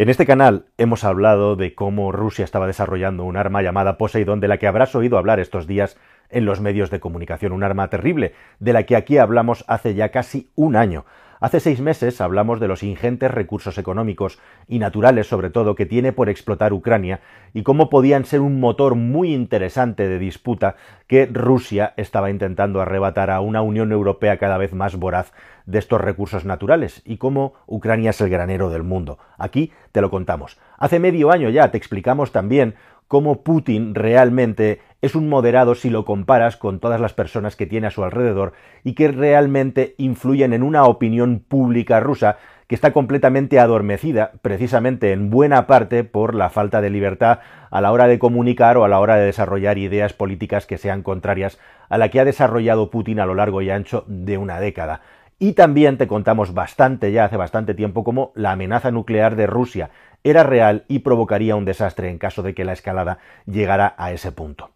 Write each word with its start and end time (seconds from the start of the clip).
En 0.00 0.08
este 0.08 0.24
canal 0.24 0.64
hemos 0.78 1.04
hablado 1.04 1.56
de 1.56 1.74
cómo 1.74 2.10
Rusia 2.10 2.42
estaba 2.42 2.66
desarrollando 2.66 3.24
un 3.24 3.36
arma 3.36 3.60
llamada 3.60 3.98
Poseidón, 3.98 4.40
de 4.40 4.48
la 4.48 4.56
que 4.56 4.66
habrás 4.66 4.94
oído 4.94 5.18
hablar 5.18 5.40
estos 5.40 5.66
días 5.66 5.98
en 6.30 6.46
los 6.46 6.62
medios 6.62 6.88
de 6.88 7.00
comunicación, 7.00 7.52
un 7.52 7.64
arma 7.64 7.90
terrible, 7.90 8.32
de 8.60 8.72
la 8.72 8.84
que 8.84 8.96
aquí 8.96 9.18
hablamos 9.18 9.62
hace 9.68 9.92
ya 9.92 10.08
casi 10.08 10.52
un 10.54 10.74
año. 10.74 11.04
Hace 11.38 11.60
seis 11.60 11.80
meses 11.82 12.20
hablamos 12.22 12.60
de 12.60 12.68
los 12.68 12.82
ingentes 12.82 13.30
recursos 13.30 13.76
económicos 13.76 14.38
y 14.68 14.78
naturales, 14.78 15.26
sobre 15.26 15.50
todo, 15.50 15.74
que 15.74 15.84
tiene 15.84 16.12
por 16.12 16.30
explotar 16.30 16.72
Ucrania 16.72 17.20
y 17.52 17.62
cómo 17.62 17.90
podían 17.90 18.24
ser 18.24 18.40
un 18.40 18.58
motor 18.58 18.94
muy 18.94 19.34
interesante 19.34 20.08
de 20.08 20.18
disputa 20.18 20.76
que 21.06 21.26
Rusia 21.26 21.92
estaba 21.98 22.30
intentando 22.30 22.80
arrebatar 22.80 23.30
a 23.30 23.40
una 23.40 23.60
Unión 23.60 23.92
Europea 23.92 24.38
cada 24.38 24.56
vez 24.56 24.72
más 24.72 24.96
voraz 24.96 25.32
de 25.70 25.78
estos 25.78 26.00
recursos 26.00 26.44
naturales 26.44 27.02
y 27.04 27.16
cómo 27.16 27.54
Ucrania 27.66 28.10
es 28.10 28.20
el 28.20 28.30
granero 28.30 28.70
del 28.70 28.82
mundo. 28.82 29.18
Aquí 29.38 29.72
te 29.92 30.00
lo 30.00 30.10
contamos. 30.10 30.58
Hace 30.78 30.98
medio 30.98 31.30
año 31.30 31.48
ya 31.48 31.70
te 31.70 31.78
explicamos 31.78 32.32
también 32.32 32.74
cómo 33.08 33.42
Putin 33.42 33.94
realmente 33.94 34.80
es 35.02 35.14
un 35.14 35.28
moderado 35.28 35.74
si 35.74 35.90
lo 35.90 36.04
comparas 36.04 36.56
con 36.56 36.78
todas 36.78 37.00
las 37.00 37.12
personas 37.12 37.56
que 37.56 37.66
tiene 37.66 37.88
a 37.88 37.90
su 37.90 38.04
alrededor 38.04 38.52
y 38.84 38.92
que 38.92 39.08
realmente 39.08 39.94
influyen 39.98 40.52
en 40.52 40.62
una 40.62 40.84
opinión 40.84 41.42
pública 41.46 42.00
rusa 42.00 42.36
que 42.70 42.76
está 42.76 42.92
completamente 42.92 43.58
adormecida, 43.58 44.30
precisamente 44.42 45.10
en 45.10 45.28
buena 45.28 45.66
parte 45.66 46.04
por 46.04 46.36
la 46.36 46.50
falta 46.50 46.80
de 46.80 46.90
libertad 46.90 47.40
a 47.72 47.80
la 47.80 47.90
hora 47.90 48.06
de 48.06 48.20
comunicar 48.20 48.76
o 48.76 48.84
a 48.84 48.88
la 48.88 49.00
hora 49.00 49.16
de 49.16 49.26
desarrollar 49.26 49.76
ideas 49.76 50.12
políticas 50.12 50.66
que 50.66 50.78
sean 50.78 51.02
contrarias 51.02 51.58
a 51.88 51.98
la 51.98 52.10
que 52.10 52.20
ha 52.20 52.24
desarrollado 52.24 52.90
Putin 52.90 53.18
a 53.18 53.26
lo 53.26 53.34
largo 53.34 53.60
y 53.60 53.70
ancho 53.70 54.04
de 54.06 54.38
una 54.38 54.60
década. 54.60 55.00
Y 55.42 55.54
también 55.54 55.96
te 55.96 56.06
contamos 56.06 56.52
bastante 56.52 57.12
ya 57.12 57.24
hace 57.24 57.38
bastante 57.38 57.72
tiempo 57.72 58.04
cómo 58.04 58.30
la 58.34 58.52
amenaza 58.52 58.90
nuclear 58.90 59.36
de 59.36 59.46
Rusia 59.46 59.88
era 60.22 60.42
real 60.42 60.84
y 60.86 60.98
provocaría 60.98 61.56
un 61.56 61.64
desastre 61.64 62.10
en 62.10 62.18
caso 62.18 62.42
de 62.42 62.52
que 62.52 62.66
la 62.66 62.74
escalada 62.74 63.20
llegara 63.46 63.94
a 63.96 64.12
ese 64.12 64.32
punto. 64.32 64.68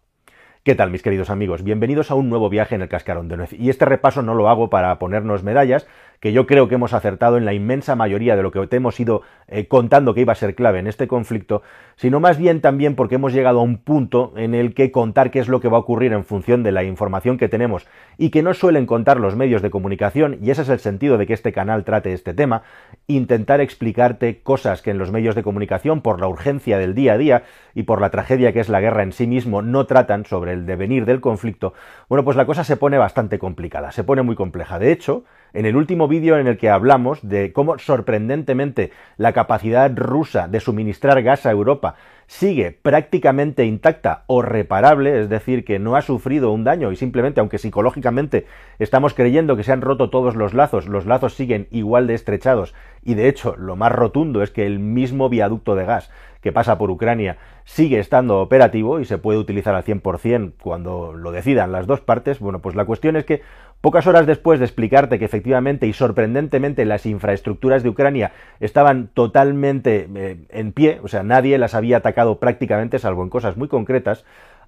¿Qué 0.63 0.73
tal, 0.73 0.89
mis 0.89 1.03
queridos 1.03 1.29
amigos? 1.29 1.63
Bienvenidos 1.63 2.09
a 2.09 2.15
un 2.15 2.27
nuevo 2.27 2.49
viaje 2.49 2.73
en 2.73 2.81
el 2.81 2.89
cascarón 2.89 3.27
de 3.27 3.37
nuez. 3.37 3.53
Y 3.53 3.69
este 3.69 3.85
repaso 3.85 4.23
no 4.23 4.33
lo 4.33 4.49
hago 4.49 4.71
para 4.71 4.97
ponernos 4.97 5.43
medallas, 5.43 5.85
que 6.19 6.33
yo 6.33 6.47
creo 6.47 6.67
que 6.67 6.73
hemos 6.73 6.95
acertado 6.95 7.37
en 7.37 7.45
la 7.45 7.53
inmensa 7.53 7.95
mayoría 7.95 8.35
de 8.35 8.41
lo 8.41 8.49
que 8.49 8.65
te 8.65 8.77
hemos 8.77 8.99
ido 8.99 9.21
eh, 9.47 9.67
contando 9.67 10.15
que 10.15 10.21
iba 10.21 10.33
a 10.33 10.35
ser 10.35 10.55
clave 10.55 10.79
en 10.79 10.87
este 10.87 11.07
conflicto, 11.07 11.61
sino 11.95 12.19
más 12.19 12.37
bien 12.37 12.61
también 12.61 12.95
porque 12.95 13.15
hemos 13.15 13.33
llegado 13.33 13.59
a 13.59 13.63
un 13.63 13.77
punto 13.77 14.33
en 14.35 14.53
el 14.53 14.73
que 14.73 14.91
contar 14.91 15.31
qué 15.31 15.39
es 15.39 15.47
lo 15.47 15.59
que 15.59 15.67
va 15.67 15.77
a 15.77 15.81
ocurrir 15.81 16.13
en 16.13 16.23
función 16.25 16.63
de 16.63 16.71
la 16.71 16.83
información 16.83 17.37
que 17.37 17.49
tenemos 17.49 17.87
y 18.17 18.29
que 18.29 18.43
no 18.43 18.53
suelen 18.53 18.85
contar 18.85 19.19
los 19.19 19.35
medios 19.35 19.61
de 19.61 19.69
comunicación, 19.69 20.37
y 20.41 20.51
ese 20.51 20.63
es 20.63 20.69
el 20.69 20.79
sentido 20.79 21.17
de 21.17 21.27
que 21.27 21.33
este 21.33 21.53
canal 21.53 21.83
trate 21.83 22.13
este 22.13 22.33
tema, 22.33 22.63
intentar 23.07 23.61
explicarte 23.61 24.41
cosas 24.41 24.81
que 24.81 24.91
en 24.91 24.97
los 24.97 25.11
medios 25.11 25.35
de 25.35 25.43
comunicación, 25.43 26.01
por 26.01 26.19
la 26.19 26.27
urgencia 26.27 26.77
del 26.77 26.95
día 26.95 27.13
a 27.13 27.17
día 27.17 27.43
y 27.73 27.83
por 27.83 28.01
la 28.01 28.09
tragedia 28.09 28.53
que 28.53 28.59
es 28.59 28.69
la 28.69 28.81
guerra 28.81 29.03
en 29.03 29.11
sí 29.11 29.27
mismo, 29.27 29.61
no 29.61 29.85
tratan 29.85 30.25
sobre 30.25 30.53
el 30.53 30.65
devenir 30.65 31.05
del 31.05 31.21
conflicto, 31.21 31.73
bueno, 32.09 32.23
pues 32.23 32.37
la 32.37 32.45
cosa 32.45 32.63
se 32.63 32.77
pone 32.77 32.97
bastante 32.97 33.39
complicada, 33.39 33.91
se 33.91 34.03
pone 34.03 34.21
muy 34.21 34.35
compleja. 34.35 34.79
De 34.79 34.91
hecho, 34.91 35.23
en 35.53 35.65
el 35.65 35.75
último 35.75 36.07
vídeo 36.07 36.37
en 36.37 36.47
el 36.47 36.57
que 36.57 36.69
hablamos 36.69 37.19
de 37.21 37.53
cómo 37.53 37.77
sorprendentemente 37.77 38.91
la 39.17 39.33
capacidad 39.33 39.91
rusa 39.95 40.47
de 40.47 40.59
suministrar 40.59 41.21
gas 41.21 41.45
a 41.45 41.51
Europa 41.51 41.84
sigue 42.27 42.71
prácticamente 42.71 43.65
intacta 43.65 44.23
o 44.27 44.41
reparable, 44.41 45.21
es 45.21 45.29
decir, 45.29 45.63
que 45.63 45.79
no 45.79 45.95
ha 45.95 46.01
sufrido 46.01 46.51
un 46.51 46.63
daño 46.63 46.91
y 46.91 46.95
simplemente, 46.95 47.39
aunque 47.39 47.59
psicológicamente 47.59 48.45
estamos 48.79 49.13
creyendo 49.13 49.55
que 49.55 49.63
se 49.63 49.71
han 49.71 49.81
roto 49.81 50.09
todos 50.09 50.35
los 50.35 50.53
lazos, 50.53 50.87
los 50.87 51.05
lazos 51.05 51.35
siguen 51.35 51.67
igual 51.71 52.07
de 52.07 52.15
estrechados 52.15 52.73
y 53.03 53.13
de 53.13 53.27
hecho 53.27 53.55
lo 53.57 53.75
más 53.75 53.91
rotundo 53.91 54.41
es 54.41 54.51
que 54.51 54.65
el 54.65 54.79
mismo 54.79 55.29
viaducto 55.29 55.75
de 55.75 55.85
gas 55.85 56.09
que 56.41 56.51
pasa 56.51 56.77
por 56.77 56.91
Ucrania 56.91 57.37
sigue 57.63 57.99
estando 57.99 58.39
operativo 58.39 58.99
y 58.99 59.05
se 59.05 59.17
puede 59.17 59.39
utilizar 59.39 59.73
al 59.73 59.83
100% 59.83 60.53
cuando 60.61 61.13
lo 61.13 61.31
decidan 61.31 61.71
las 61.71 61.87
dos 61.87 62.01
partes, 62.01 62.39
bueno, 62.39 62.59
pues 62.59 62.75
la 62.75 62.85
cuestión 62.85 63.15
es 63.15 63.25
que 63.25 63.41
pocas 63.85 64.07
horas 64.07 64.25
después 64.25 64.57
de 64.57 64.65
explicarte 64.65 65.19
que 65.19 65.25
efectivamente 65.25 65.85
y 65.85 65.93
sorprendentemente 65.93 66.85
las 66.85 67.05
infraestructuras 67.05 67.83
de 67.83 67.89
Ucrania 67.89 68.31
estaban 68.59 69.09
totalmente 69.13 70.09
eh, 70.15 70.37
en 70.49 70.71
pie, 70.71 70.99
o 71.03 71.07
sea, 71.07 71.21
nadie 71.21 71.59
las 71.59 71.75
había 71.75 71.97
atacado 71.97 72.39
prácticamente, 72.39 72.97
salvo 72.97 73.21
en 73.21 73.29
cosas 73.29 73.57
muy 73.57 73.67
concretas, 73.67 74.25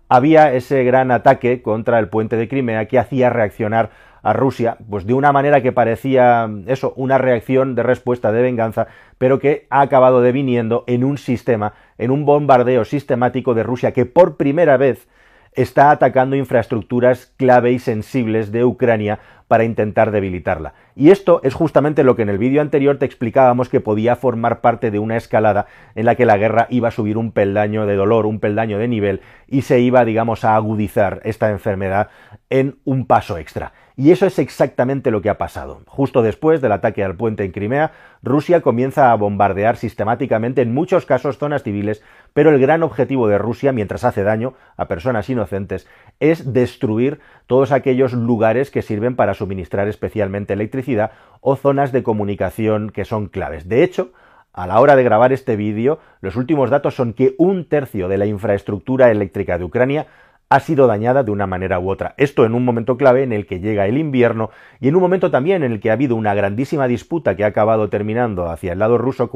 había 0.07 0.53
ese 0.53 0.83
gran 0.83 1.09
ataque 1.09 1.63
contra 1.63 1.97
el 1.97 2.09
puente 2.09 2.37
de 2.37 2.47
Crimea 2.47 2.85
que 2.85 2.99
hacía 2.99 3.31
reaccionar 3.31 3.89
a 4.21 4.33
Rusia, 4.33 4.77
pues 4.87 5.07
de 5.07 5.15
una 5.15 5.31
manera 5.31 5.63
que 5.63 5.71
parecía 5.71 6.47
eso, 6.67 6.93
una 6.95 7.17
reacción 7.17 7.73
de 7.73 7.81
respuesta 7.81 8.31
de 8.31 8.43
venganza, 8.43 8.85
pero 9.17 9.39
que 9.39 9.65
ha 9.71 9.81
acabado 9.81 10.21
deviniendo 10.21 10.83
en 10.85 11.03
un 11.03 11.17
sistema, 11.17 11.73
en 11.97 12.11
un 12.11 12.23
bombardeo 12.23 12.85
sistemático 12.85 13.55
de 13.55 13.63
Rusia 13.63 13.93
que 13.93 14.05
por 14.05 14.37
primera 14.37 14.77
vez 14.77 15.07
está 15.57 15.89
atacando 15.89 16.35
infraestructuras 16.35 17.33
clave 17.35 17.71
y 17.71 17.79
sensibles 17.79 18.51
de 18.51 18.63
Ucrania 18.63 19.19
para 19.47 19.63
intentar 19.63 20.11
debilitarla. 20.11 20.75
Y 20.95 21.09
esto 21.09 21.41
es 21.43 21.55
justamente 21.55 22.03
lo 22.03 22.15
que 22.15 22.21
en 22.21 22.29
el 22.29 22.37
vídeo 22.37 22.61
anterior 22.61 22.97
te 22.97 23.05
explicábamos 23.05 23.67
que 23.67 23.79
podía 23.79 24.15
formar 24.15 24.61
parte 24.61 24.91
de 24.91 24.99
una 24.99 25.17
escalada 25.17 25.65
en 25.95 26.05
la 26.05 26.15
que 26.15 26.27
la 26.27 26.37
guerra 26.37 26.67
iba 26.69 26.89
a 26.89 26.91
subir 26.91 27.17
un 27.17 27.31
peldaño 27.31 27.87
de 27.87 27.95
dolor, 27.95 28.27
un 28.27 28.39
peldaño 28.39 28.77
de 28.77 28.87
nivel 28.87 29.21
y 29.47 29.63
se 29.63 29.79
iba, 29.79 30.05
digamos, 30.05 30.45
a 30.45 30.55
agudizar 30.55 31.21
esta 31.23 31.49
enfermedad 31.49 32.09
en 32.51 32.77
un 32.85 33.07
paso 33.07 33.39
extra. 33.39 33.73
Y 33.99 34.11
eso 34.11 34.27
es 34.27 34.37
exactamente 34.37 35.09
lo 35.09 35.23
que 35.23 35.29
ha 35.31 35.39
pasado. 35.39 35.81
Justo 35.87 36.21
después 36.21 36.61
del 36.61 36.71
ataque 36.71 37.03
al 37.03 37.15
puente 37.15 37.43
en 37.43 37.51
Crimea, 37.51 37.93
Rusia 38.21 38.61
comienza 38.61 39.11
a 39.11 39.15
bombardear 39.15 39.75
sistemáticamente 39.75 40.61
en 40.61 40.71
muchos 40.71 41.07
casos 41.07 41.39
zonas 41.39 41.63
civiles, 41.63 42.03
pero 42.31 42.51
el 42.51 42.59
gran 42.59 42.83
objetivo 42.83 43.27
de 43.27 43.39
Rusia, 43.39 43.71
mientras 43.71 44.03
hace 44.03 44.21
daño 44.21 44.53
a 44.77 44.87
personas 44.87 45.27
inocentes, 45.31 45.87
es 46.19 46.53
destruir 46.53 47.19
todos 47.47 47.71
aquellos 47.71 48.13
lugares 48.13 48.69
que 48.69 48.83
sirven 48.83 49.15
para 49.15 49.33
suministrar 49.33 49.87
especialmente 49.87 50.53
electricidad 50.53 51.13
o 51.41 51.55
zonas 51.55 51.91
de 51.91 52.03
comunicación 52.03 52.91
que 52.91 53.03
son 53.03 53.29
claves. 53.29 53.67
De 53.67 53.83
hecho, 53.83 54.11
a 54.53 54.67
la 54.67 54.79
hora 54.79 54.95
de 54.95 55.03
grabar 55.03 55.33
este 55.33 55.55
vídeo, 55.55 55.97
los 56.21 56.35
últimos 56.35 56.69
datos 56.69 56.95
son 56.95 57.13
que 57.13 57.33
un 57.39 57.67
tercio 57.67 58.07
de 58.07 58.19
la 58.19 58.27
infraestructura 58.27 59.09
eléctrica 59.09 59.57
de 59.57 59.63
Ucrania 59.63 60.05
ha 60.49 60.59
sido 60.59 60.87
dañada 60.87 61.23
de 61.23 61.31
una 61.31 61.47
manera 61.47 61.79
u 61.79 61.89
otra. 61.89 62.13
Esto 62.17 62.45
en 62.45 62.53
un 62.53 62.63
momento 62.63 62.97
clave 62.97 63.23
en 63.23 63.33
el 63.33 63.45
que 63.45 63.59
llega 63.59 63.87
el 63.87 63.97
invierno 63.97 64.49
y 64.79 64.87
en 64.87 64.95
un 64.95 65.01
momento 65.01 65.31
también 65.31 65.63
en 65.63 65.71
el 65.71 65.79
que 65.79 65.89
ha 65.89 65.93
habido 65.93 66.15
una 66.15 66.33
grandísima 66.33 66.87
disputa 66.87 67.35
que 67.35 67.43
ha 67.43 67.47
acabado 67.47 67.89
terminando 67.89 68.49
hacia 68.49 68.73
el 68.73 68.79
lado 68.79 68.97
ruso, 68.97 69.29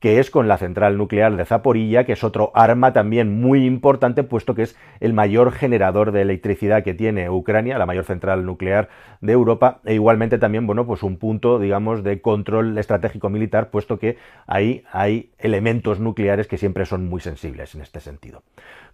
que 0.00 0.20
es 0.20 0.30
con 0.30 0.46
la 0.46 0.58
central 0.58 0.96
nuclear 0.96 1.36
de 1.36 1.44
Zaporilla, 1.44 2.04
que 2.04 2.12
es 2.12 2.22
otro 2.22 2.52
arma 2.54 2.92
también 2.92 3.40
muy 3.40 3.64
importante, 3.64 4.22
puesto 4.22 4.54
que 4.54 4.62
es 4.62 4.76
el 5.00 5.12
mayor 5.12 5.50
generador 5.50 6.12
de 6.12 6.22
electricidad 6.22 6.84
que 6.84 6.94
tiene 6.94 7.30
Ucrania, 7.30 7.78
la 7.78 7.86
mayor 7.86 8.04
central 8.04 8.46
nuclear 8.46 8.88
de 9.20 9.32
Europa, 9.32 9.80
e 9.84 9.94
igualmente 9.94 10.38
también, 10.38 10.66
bueno, 10.66 10.86
pues 10.86 11.02
un 11.02 11.16
punto, 11.16 11.58
digamos, 11.58 12.04
de 12.04 12.20
control 12.20 12.78
estratégico 12.78 13.28
militar, 13.28 13.70
puesto 13.70 13.98
que 13.98 14.18
ahí 14.46 14.84
hay 14.92 15.32
elementos 15.38 15.98
nucleares 15.98 16.46
que 16.46 16.58
siempre 16.58 16.86
son 16.86 17.08
muy 17.08 17.20
sensibles 17.20 17.74
en 17.74 17.80
este 17.80 17.98
sentido. 17.98 18.42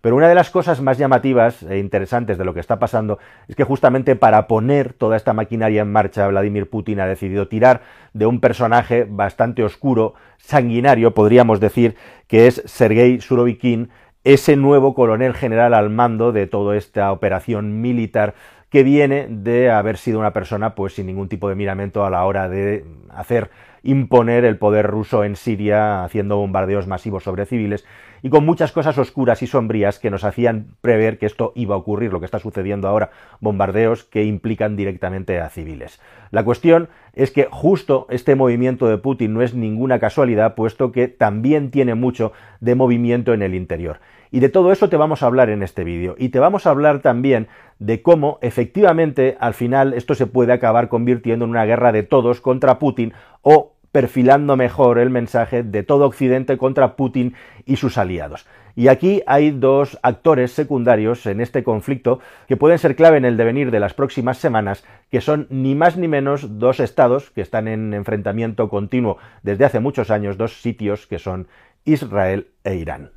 Pero 0.04 0.16
una 0.16 0.28
de 0.28 0.34
las 0.34 0.50
cosas 0.50 0.82
más 0.82 0.98
llamativas 0.98 1.62
e 1.62 1.78
interesantes 1.78 2.36
de 2.36 2.44
lo 2.44 2.52
que 2.52 2.60
está 2.60 2.78
pasando 2.78 3.18
es 3.48 3.56
que 3.56 3.64
justamente 3.64 4.16
para 4.16 4.46
poner 4.46 4.92
toda 4.92 5.16
esta 5.16 5.32
maquinaria 5.32 5.80
en 5.80 5.90
marcha, 5.90 6.28
Vladimir 6.28 6.68
Putin 6.68 7.00
ha 7.00 7.06
decidido 7.06 7.48
tirar 7.48 7.80
de 8.12 8.26
un 8.26 8.38
personaje 8.38 9.06
bastante 9.08 9.64
oscuro, 9.64 10.12
sanguinario, 10.36 11.14
podríamos 11.14 11.58
decir, 11.58 11.96
que 12.26 12.46
es 12.46 12.62
Sergei 12.66 13.18
Surovikin, 13.22 13.88
ese 14.24 14.56
nuevo 14.56 14.92
coronel 14.92 15.32
general 15.32 15.72
al 15.72 15.88
mando 15.88 16.32
de 16.32 16.48
toda 16.48 16.76
esta 16.76 17.10
operación 17.10 17.80
militar 17.80 18.34
que 18.68 18.82
viene 18.82 19.26
de 19.30 19.70
haber 19.70 19.96
sido 19.96 20.18
una 20.18 20.34
persona 20.34 20.74
pues 20.74 20.96
sin 20.96 21.06
ningún 21.06 21.30
tipo 21.30 21.48
de 21.48 21.54
miramento 21.54 22.04
a 22.04 22.10
la 22.10 22.26
hora 22.26 22.50
de 22.50 22.84
hacer 23.08 23.48
imponer 23.82 24.44
el 24.44 24.58
poder 24.58 24.86
ruso 24.86 25.24
en 25.24 25.36
Siria 25.36 26.04
haciendo 26.04 26.36
bombardeos 26.36 26.86
masivos 26.86 27.22
sobre 27.22 27.46
civiles 27.46 27.86
y 28.24 28.30
con 28.30 28.46
muchas 28.46 28.72
cosas 28.72 28.96
oscuras 28.96 29.42
y 29.42 29.46
sombrías 29.46 29.98
que 29.98 30.08
nos 30.08 30.24
hacían 30.24 30.76
prever 30.80 31.18
que 31.18 31.26
esto 31.26 31.52
iba 31.54 31.74
a 31.74 31.78
ocurrir, 31.78 32.10
lo 32.10 32.20
que 32.20 32.24
está 32.24 32.38
sucediendo 32.38 32.88
ahora, 32.88 33.10
bombardeos 33.38 34.04
que 34.04 34.24
implican 34.24 34.76
directamente 34.76 35.38
a 35.40 35.50
civiles. 35.50 36.00
La 36.30 36.42
cuestión 36.42 36.88
es 37.12 37.30
que 37.30 37.48
justo 37.50 38.06
este 38.08 38.34
movimiento 38.34 38.88
de 38.88 38.96
Putin 38.96 39.34
no 39.34 39.42
es 39.42 39.54
ninguna 39.54 39.98
casualidad, 39.98 40.54
puesto 40.54 40.90
que 40.90 41.08
también 41.08 41.70
tiene 41.70 41.94
mucho 41.94 42.32
de 42.60 42.74
movimiento 42.74 43.34
en 43.34 43.42
el 43.42 43.54
interior. 43.54 44.00
Y 44.30 44.40
de 44.40 44.48
todo 44.48 44.72
eso 44.72 44.88
te 44.88 44.96
vamos 44.96 45.22
a 45.22 45.26
hablar 45.26 45.50
en 45.50 45.62
este 45.62 45.84
vídeo. 45.84 46.14
Y 46.16 46.30
te 46.30 46.38
vamos 46.38 46.66
a 46.66 46.70
hablar 46.70 47.02
también 47.02 47.48
de 47.78 48.00
cómo 48.00 48.38
efectivamente 48.40 49.36
al 49.38 49.52
final 49.52 49.92
esto 49.92 50.14
se 50.14 50.26
puede 50.26 50.54
acabar 50.54 50.88
convirtiendo 50.88 51.44
en 51.44 51.50
una 51.50 51.66
guerra 51.66 51.92
de 51.92 52.04
todos 52.04 52.40
contra 52.40 52.78
Putin 52.78 53.12
o 53.42 53.73
perfilando 53.94 54.56
mejor 54.56 54.98
el 54.98 55.08
mensaje 55.08 55.62
de 55.62 55.84
todo 55.84 56.06
Occidente 56.06 56.58
contra 56.58 56.96
Putin 56.96 57.34
y 57.64 57.76
sus 57.76 57.96
aliados. 57.96 58.44
Y 58.74 58.88
aquí 58.88 59.22
hay 59.28 59.52
dos 59.52 60.00
actores 60.02 60.50
secundarios 60.50 61.26
en 61.26 61.40
este 61.40 61.62
conflicto 61.62 62.18
que 62.48 62.56
pueden 62.56 62.80
ser 62.80 62.96
clave 62.96 63.18
en 63.18 63.24
el 63.24 63.36
devenir 63.36 63.70
de 63.70 63.78
las 63.78 63.94
próximas 63.94 64.38
semanas, 64.38 64.84
que 65.12 65.20
son 65.20 65.46
ni 65.48 65.76
más 65.76 65.96
ni 65.96 66.08
menos 66.08 66.58
dos 66.58 66.80
estados 66.80 67.30
que 67.30 67.40
están 67.40 67.68
en 67.68 67.94
enfrentamiento 67.94 68.68
continuo 68.68 69.18
desde 69.44 69.64
hace 69.64 69.78
muchos 69.78 70.10
años, 70.10 70.36
dos 70.36 70.60
sitios 70.60 71.06
que 71.06 71.20
son 71.20 71.46
Israel 71.84 72.48
e 72.64 72.74
Irán. 72.74 73.12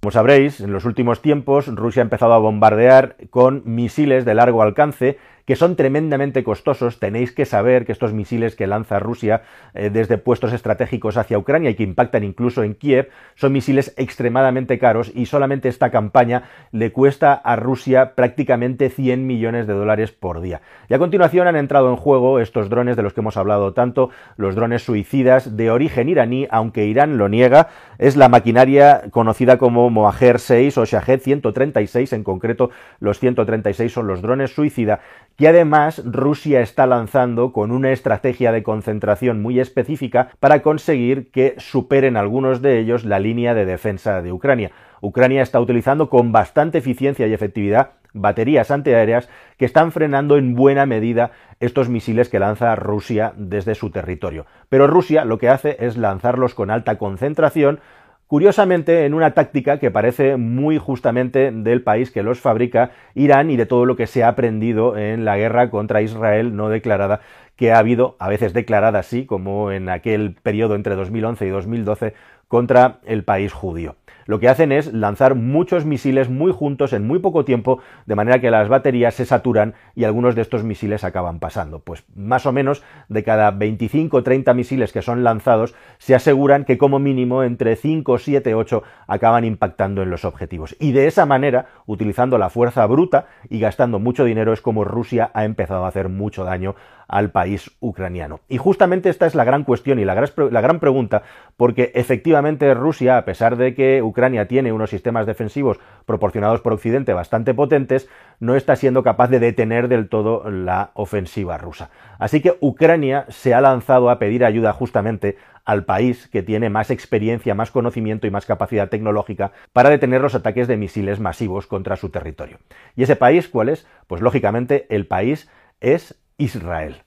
Como 0.00 0.12
sabréis, 0.12 0.60
en 0.60 0.72
los 0.72 0.84
últimos 0.84 1.22
tiempos 1.22 1.66
Rusia 1.66 2.02
ha 2.02 2.04
empezado 2.04 2.32
a 2.32 2.38
bombardear 2.38 3.16
con 3.30 3.62
misiles 3.64 4.24
de 4.24 4.34
largo 4.34 4.62
alcance 4.62 5.18
que 5.48 5.56
son 5.56 5.76
tremendamente 5.76 6.44
costosos. 6.44 7.00
Tenéis 7.00 7.32
que 7.32 7.46
saber 7.46 7.86
que 7.86 7.92
estos 7.92 8.12
misiles 8.12 8.54
que 8.54 8.66
lanza 8.66 8.98
Rusia 8.98 9.40
eh, 9.72 9.88
desde 9.88 10.18
puestos 10.18 10.52
estratégicos 10.52 11.16
hacia 11.16 11.38
Ucrania 11.38 11.70
y 11.70 11.74
que 11.74 11.84
impactan 11.84 12.22
incluso 12.22 12.64
en 12.64 12.74
Kiev 12.74 13.08
son 13.34 13.54
misiles 13.54 13.94
extremadamente 13.96 14.78
caros 14.78 15.10
y 15.14 15.24
solamente 15.24 15.70
esta 15.70 15.90
campaña 15.90 16.42
le 16.70 16.92
cuesta 16.92 17.32
a 17.32 17.56
Rusia 17.56 18.14
prácticamente 18.14 18.90
100 18.90 19.26
millones 19.26 19.66
de 19.66 19.72
dólares 19.72 20.12
por 20.12 20.42
día. 20.42 20.60
Y 20.90 20.92
a 20.92 20.98
continuación 20.98 21.48
han 21.48 21.56
entrado 21.56 21.88
en 21.88 21.96
juego 21.96 22.40
estos 22.40 22.68
drones 22.68 22.98
de 22.98 23.04
los 23.04 23.14
que 23.14 23.22
hemos 23.22 23.38
hablado 23.38 23.72
tanto, 23.72 24.10
los 24.36 24.54
drones 24.54 24.82
suicidas 24.82 25.56
de 25.56 25.70
origen 25.70 26.10
iraní, 26.10 26.46
aunque 26.50 26.84
Irán 26.84 27.16
lo 27.16 27.30
niega, 27.30 27.68
es 27.96 28.16
la 28.16 28.28
maquinaria 28.28 29.04
conocida 29.12 29.56
como 29.56 29.88
Moajer 29.88 30.40
6 30.40 30.76
o 30.76 30.84
Shahed 30.84 31.20
136, 31.20 32.12
en 32.12 32.22
concreto 32.22 32.68
los 33.00 33.18
136 33.18 33.90
son 33.90 34.06
los 34.08 34.20
drones 34.20 34.54
suicida 34.54 35.00
que 35.38 35.46
además 35.46 36.02
Rusia 36.04 36.60
está 36.60 36.84
lanzando 36.88 37.52
con 37.52 37.70
una 37.70 37.92
estrategia 37.92 38.50
de 38.50 38.64
concentración 38.64 39.40
muy 39.40 39.60
específica 39.60 40.30
para 40.40 40.62
conseguir 40.62 41.30
que 41.30 41.54
superen 41.58 42.16
algunos 42.16 42.60
de 42.60 42.80
ellos 42.80 43.04
la 43.04 43.20
línea 43.20 43.54
de 43.54 43.64
defensa 43.64 44.20
de 44.20 44.32
Ucrania. 44.32 44.72
Ucrania 45.00 45.42
está 45.42 45.60
utilizando 45.60 46.10
con 46.10 46.32
bastante 46.32 46.78
eficiencia 46.78 47.28
y 47.28 47.32
efectividad 47.32 47.92
baterías 48.14 48.72
antiaéreas 48.72 49.28
que 49.58 49.64
están 49.64 49.92
frenando 49.92 50.38
en 50.38 50.54
buena 50.54 50.86
medida 50.86 51.30
estos 51.60 51.88
misiles 51.88 52.28
que 52.28 52.40
lanza 52.40 52.74
Rusia 52.74 53.32
desde 53.36 53.76
su 53.76 53.90
territorio. 53.90 54.46
Pero 54.68 54.88
Rusia 54.88 55.24
lo 55.24 55.38
que 55.38 55.50
hace 55.50 55.76
es 55.78 55.96
lanzarlos 55.96 56.54
con 56.54 56.70
alta 56.70 56.98
concentración, 56.98 57.78
Curiosamente, 58.28 59.06
en 59.06 59.14
una 59.14 59.32
táctica 59.32 59.78
que 59.78 59.90
parece 59.90 60.36
muy 60.36 60.76
justamente 60.76 61.50
del 61.50 61.82
país 61.82 62.10
que 62.10 62.22
los 62.22 62.38
fabrica, 62.38 62.90
Irán, 63.14 63.50
y 63.50 63.56
de 63.56 63.64
todo 63.64 63.86
lo 63.86 63.96
que 63.96 64.06
se 64.06 64.22
ha 64.22 64.28
aprendido 64.28 64.98
en 64.98 65.24
la 65.24 65.38
guerra 65.38 65.70
contra 65.70 66.02
Israel 66.02 66.54
no 66.54 66.68
declarada 66.68 67.22
que 67.56 67.72
ha 67.72 67.78
habido, 67.78 68.16
a 68.18 68.28
veces 68.28 68.52
declarada 68.52 68.98
así, 68.98 69.24
como 69.24 69.72
en 69.72 69.88
aquel 69.88 70.34
periodo 70.42 70.74
entre 70.74 70.94
2011 70.94 71.46
y 71.46 71.48
2012, 71.48 72.14
contra 72.48 72.98
el 73.06 73.24
país 73.24 73.54
judío 73.54 73.96
lo 74.28 74.38
que 74.38 74.50
hacen 74.50 74.72
es 74.72 74.92
lanzar 74.92 75.34
muchos 75.36 75.86
misiles 75.86 76.28
muy 76.28 76.52
juntos 76.52 76.92
en 76.92 77.06
muy 77.06 77.18
poco 77.18 77.46
tiempo, 77.46 77.80
de 78.04 78.14
manera 78.14 78.42
que 78.42 78.50
las 78.50 78.68
baterías 78.68 79.14
se 79.14 79.24
saturan 79.24 79.72
y 79.94 80.04
algunos 80.04 80.34
de 80.34 80.42
estos 80.42 80.64
misiles 80.64 81.02
acaban 81.02 81.38
pasando. 81.38 81.78
Pues 81.78 82.04
más 82.14 82.44
o 82.44 82.52
menos 82.52 82.82
de 83.08 83.24
cada 83.24 83.50
25 83.50 84.18
o 84.18 84.22
30 84.22 84.52
misiles 84.52 84.92
que 84.92 85.00
son 85.00 85.24
lanzados, 85.24 85.74
se 85.96 86.14
aseguran 86.14 86.66
que 86.66 86.76
como 86.76 86.98
mínimo 86.98 87.42
entre 87.42 87.74
5, 87.74 88.18
7, 88.18 88.54
8 88.54 88.82
acaban 89.06 89.46
impactando 89.46 90.02
en 90.02 90.10
los 90.10 90.26
objetivos. 90.26 90.76
Y 90.78 90.92
de 90.92 91.06
esa 91.06 91.24
manera, 91.24 91.68
utilizando 91.86 92.36
la 92.36 92.50
fuerza 92.50 92.84
bruta 92.84 93.28
y 93.48 93.60
gastando 93.60 93.98
mucho 93.98 94.26
dinero, 94.26 94.52
es 94.52 94.60
como 94.60 94.84
Rusia 94.84 95.30
ha 95.32 95.46
empezado 95.46 95.86
a 95.86 95.88
hacer 95.88 96.10
mucho 96.10 96.44
daño 96.44 96.74
al 97.08 97.30
país 97.30 97.70
ucraniano. 97.80 98.40
Y 98.48 98.58
justamente 98.58 99.08
esta 99.08 99.26
es 99.26 99.34
la 99.34 99.44
gran 99.44 99.64
cuestión 99.64 99.98
y 99.98 100.04
la 100.04 100.14
gran, 100.14 100.78
pregunta, 100.78 101.22
porque 101.56 101.90
efectivamente 101.94 102.72
Rusia, 102.74 103.16
a 103.16 103.24
pesar 103.24 103.56
de 103.56 103.74
que 103.74 104.02
Ucrania 104.02 104.46
tiene 104.46 104.72
unos 104.72 104.90
sistemas 104.90 105.26
defensivos 105.26 105.80
proporcionados 106.04 106.60
por 106.60 106.74
Occidente 106.74 107.14
bastante 107.14 107.54
potentes, 107.54 108.08
no 108.38 108.54
está 108.54 108.76
siendo 108.76 109.02
capaz 109.02 109.28
de 109.28 109.40
detener 109.40 109.88
del 109.88 110.08
todo 110.08 110.50
la 110.50 110.90
ofensiva 110.94 111.56
rusa. 111.56 111.90
Así 112.18 112.40
que 112.40 112.56
Ucrania 112.60 113.24
se 113.28 113.54
ha 113.54 113.60
lanzado 113.60 114.10
a 114.10 114.18
pedir 114.18 114.44
ayuda 114.44 114.72
justamente 114.72 115.36
al 115.64 115.84
país 115.84 116.28
que 116.28 116.42
tiene 116.42 116.70
más 116.70 116.90
experiencia, 116.90 117.54
más 117.54 117.70
conocimiento 117.70 118.26
y 118.26 118.30
más 118.30 118.46
capacidad 118.46 118.88
tecnológica 118.88 119.52
para 119.72 119.90
detener 119.90 120.20
los 120.20 120.34
ataques 120.34 120.68
de 120.68 120.76
misiles 120.76 121.20
masivos 121.20 121.66
contra 121.66 121.96
su 121.96 122.10
territorio. 122.10 122.58
¿Y 122.96 123.02
ese 123.02 123.16
país 123.16 123.48
cuál 123.48 123.70
es? 123.70 123.86
Pues 124.06 124.22
lógicamente 124.22 124.86
el 124.88 125.06
país 125.06 125.50
es 125.80 126.18
Israel. 126.38 127.02